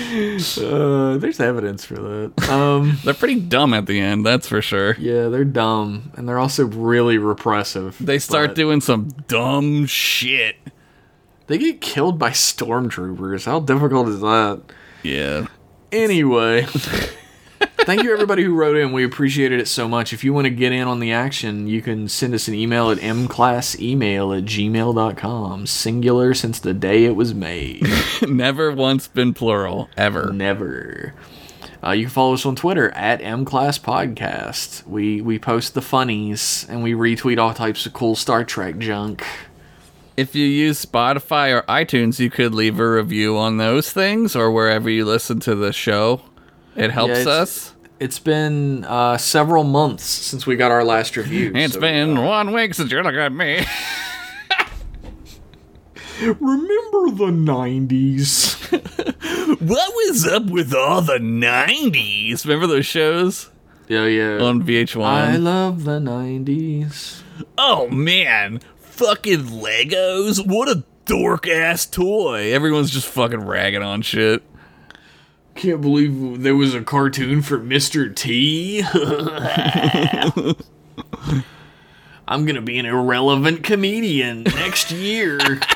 [0.58, 2.50] Uh, there's evidence for that.
[2.50, 4.96] Um, They're pretty dumb at the end, that's for sure.
[5.00, 7.96] yeah, they're dumb, and they're also really repressive.
[8.00, 10.58] They start doing some dumb shit.
[11.48, 13.46] They get killed by stormtroopers.
[13.46, 14.62] How difficult is that?
[15.04, 15.48] Yeah.
[15.92, 16.66] Anyway,
[17.86, 18.92] thank you everybody who wrote in.
[18.92, 20.14] We appreciated it so much.
[20.14, 22.90] If you want to get in on the action, you can send us an email
[22.92, 25.68] at mclassemail at gmail.com.
[25.68, 27.88] Singular since the day it was made.
[28.28, 30.32] Never once been plural, ever.
[30.32, 31.14] Never.
[31.84, 34.86] Uh, you can follow us on Twitter at mclasspodcast.
[34.86, 39.26] We we post the funnies and we retweet all types of cool Star Trek junk.
[40.16, 44.52] If you use Spotify or iTunes, you could leave a review on those things or
[44.52, 46.22] wherever you listen to the show.
[46.76, 47.74] It helps it's- us.
[48.00, 51.52] It's been uh, several months since we got our last review.
[51.56, 53.64] It's so, been uh, one week since you looked at me.
[56.22, 58.58] remember the '90s.
[59.62, 62.44] what was up with all the 90s?
[62.44, 63.52] Remember those shows
[63.88, 64.40] yeah, yeah.
[64.42, 65.06] on VH1?
[65.06, 67.22] I love the '90s.
[67.60, 70.44] oh man, fucking Legos.
[70.44, 72.52] What a dork ass toy.
[72.52, 74.42] Everyone's just fucking ragging on shit.
[75.56, 78.14] Can't believe there was a cartoon for Mr.
[78.16, 78.84] T.
[82.28, 85.40] I'm gonna be an irrelevant comedian next year.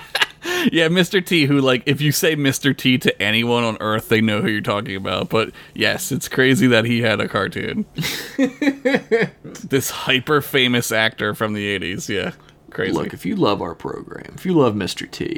[0.72, 1.26] Yeah, Mr.
[1.26, 2.76] T, who, like, if you say Mr.
[2.76, 5.30] T to anyone on Earth, they know who you're talking about.
[5.30, 7.86] But yes, it's crazy that he had a cartoon.
[8.38, 12.10] this hyper famous actor from the 80s.
[12.10, 12.34] Yeah,
[12.72, 12.94] crazy.
[12.94, 15.10] Look, if you love our program, if you love Mr.
[15.10, 15.38] T,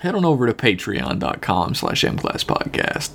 [0.00, 3.10] head on over to patreon.com slash mclasspodcast.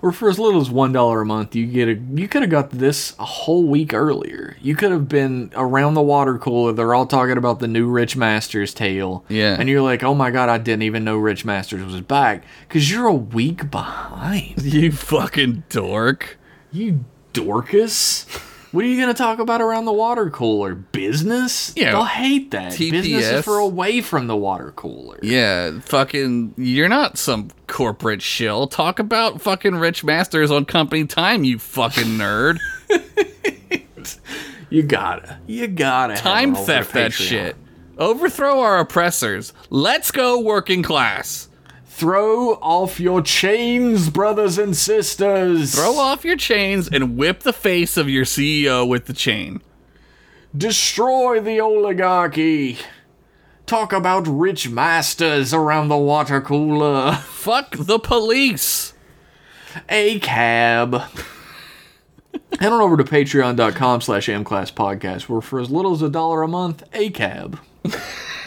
[0.00, 2.50] Or for as little as one dollar a month, you get a you could have
[2.52, 4.56] got this a whole week earlier.
[4.62, 6.72] You could have been around the water cooler.
[6.72, 9.24] They're all talking about the new Rich Masters tale.
[9.28, 9.56] Yeah.
[9.58, 12.44] And you're like, oh my god, I didn't even know Rich Masters was back.
[12.68, 14.62] Cause you're a week behind.
[14.62, 16.38] you fucking dork.
[16.70, 18.26] You dorcas.
[18.72, 20.74] What are you gonna talk about around the water cooler?
[20.74, 21.72] Business?
[21.76, 21.92] Yeah.
[21.92, 22.76] They'll hate that.
[22.78, 23.32] Business TPS.
[23.38, 25.18] is for away from the water cooler.
[25.22, 28.66] Yeah, fucking, you're not some corporate shill.
[28.66, 32.58] Talk about fucking Rich Masters on company time, you fucking nerd.
[34.70, 35.38] You gotta.
[35.46, 36.16] You gotta.
[36.16, 37.56] time theft that shit.
[37.96, 39.52] Overthrow our oppressors.
[39.70, 41.47] Let's go, working class.
[41.98, 45.74] Throw off your chains, brothers and sisters.
[45.74, 49.60] Throw off your chains and whip the face of your CEO with the chain.
[50.56, 52.78] Destroy the oligarchy.
[53.66, 57.14] Talk about rich masters around the water cooler.
[57.24, 58.92] Fuck the police.
[59.88, 61.02] A cab.
[62.60, 66.48] Head on over to patreon.com slash mclasspodcast where for as little as a dollar a
[66.48, 67.58] month, a cab.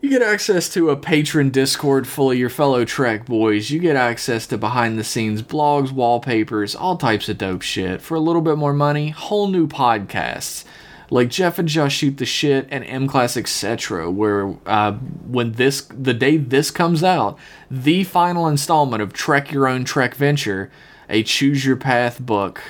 [0.00, 3.70] you get access to a patron Discord full of your fellow Trek boys.
[3.70, 8.00] You get access to behind the scenes blogs, wallpapers, all types of dope shit.
[8.00, 10.64] For a little bit more money, whole new podcasts.
[11.10, 14.10] Like Jeff and Josh shoot the shit and M Class etc.
[14.10, 17.36] Where uh, when this the day this comes out,
[17.70, 20.70] the final installment of Trek Your Own Trek Venture,
[21.08, 22.62] a choose your path book,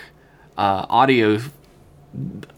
[0.56, 1.38] uh, audio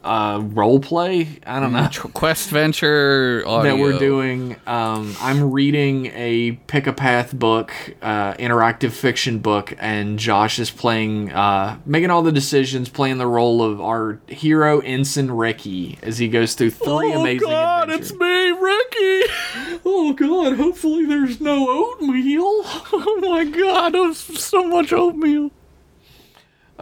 [0.02, 1.38] uh, role play.
[1.46, 3.70] I don't know Quest Venture audio.
[3.76, 4.56] that we're doing.
[4.66, 10.70] Um, I'm reading a pick a path book, uh, interactive fiction book, and Josh is
[10.70, 16.18] playing, uh, making all the decisions, playing the role of our hero ensign Ricky as
[16.18, 18.10] he goes through three Oh amazing Oh god, adventures.
[18.10, 19.80] it's me, Ricky!
[19.84, 22.62] Oh god, hopefully there's no oatmeal.
[22.94, 25.50] Oh my god, there's so much oatmeal.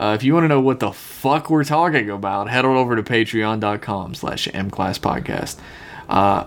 [0.00, 2.96] Uh, if you want to know what the fuck we're talking about, head on over
[2.96, 5.60] to patreon.com slash mclasspodcast.
[6.08, 6.46] Uh,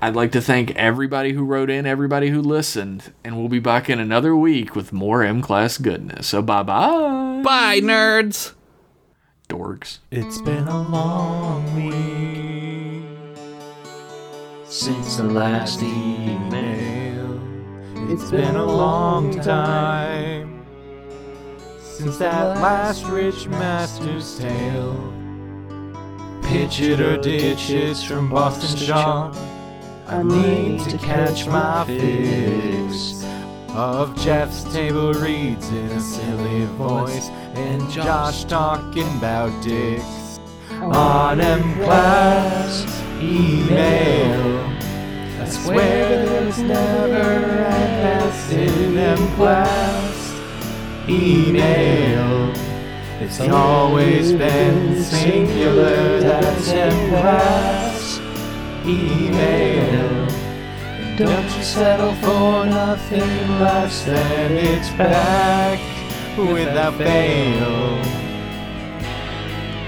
[0.00, 3.90] I'd like to thank everybody who wrote in, everybody who listened, and we'll be back
[3.90, 6.28] in another week with more M-Class goodness.
[6.28, 7.42] So bye-bye.
[7.44, 8.54] Bye, nerds!
[9.50, 9.98] Dorks.
[10.10, 13.04] It's been a long week
[14.64, 17.38] since the last email.
[18.10, 20.53] It's been a long time
[21.94, 25.12] since that last Rich Master's tale.
[26.42, 29.36] Pitch it or ditch it from Boston Sean.
[30.08, 33.24] I need to catch my fix
[33.68, 40.40] of Jeff's table reads in a silly voice and Josh talking about dicks
[40.72, 44.58] on M class email.
[45.40, 50.13] I swear there's never an S in M class.
[51.08, 52.52] Email.
[53.20, 57.84] It's always been singular, that's in.
[58.86, 60.26] Email.
[61.16, 65.80] Don't you settle for nothing less than it's back
[66.36, 67.98] without fail.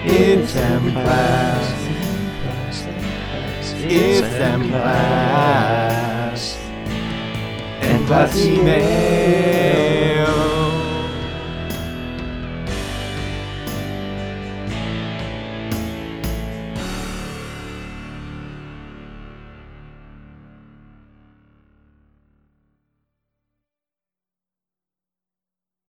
[0.04, 0.52] It's
[0.92, 1.86] class.
[3.82, 6.58] It's them class.
[8.06, 9.95] Class email.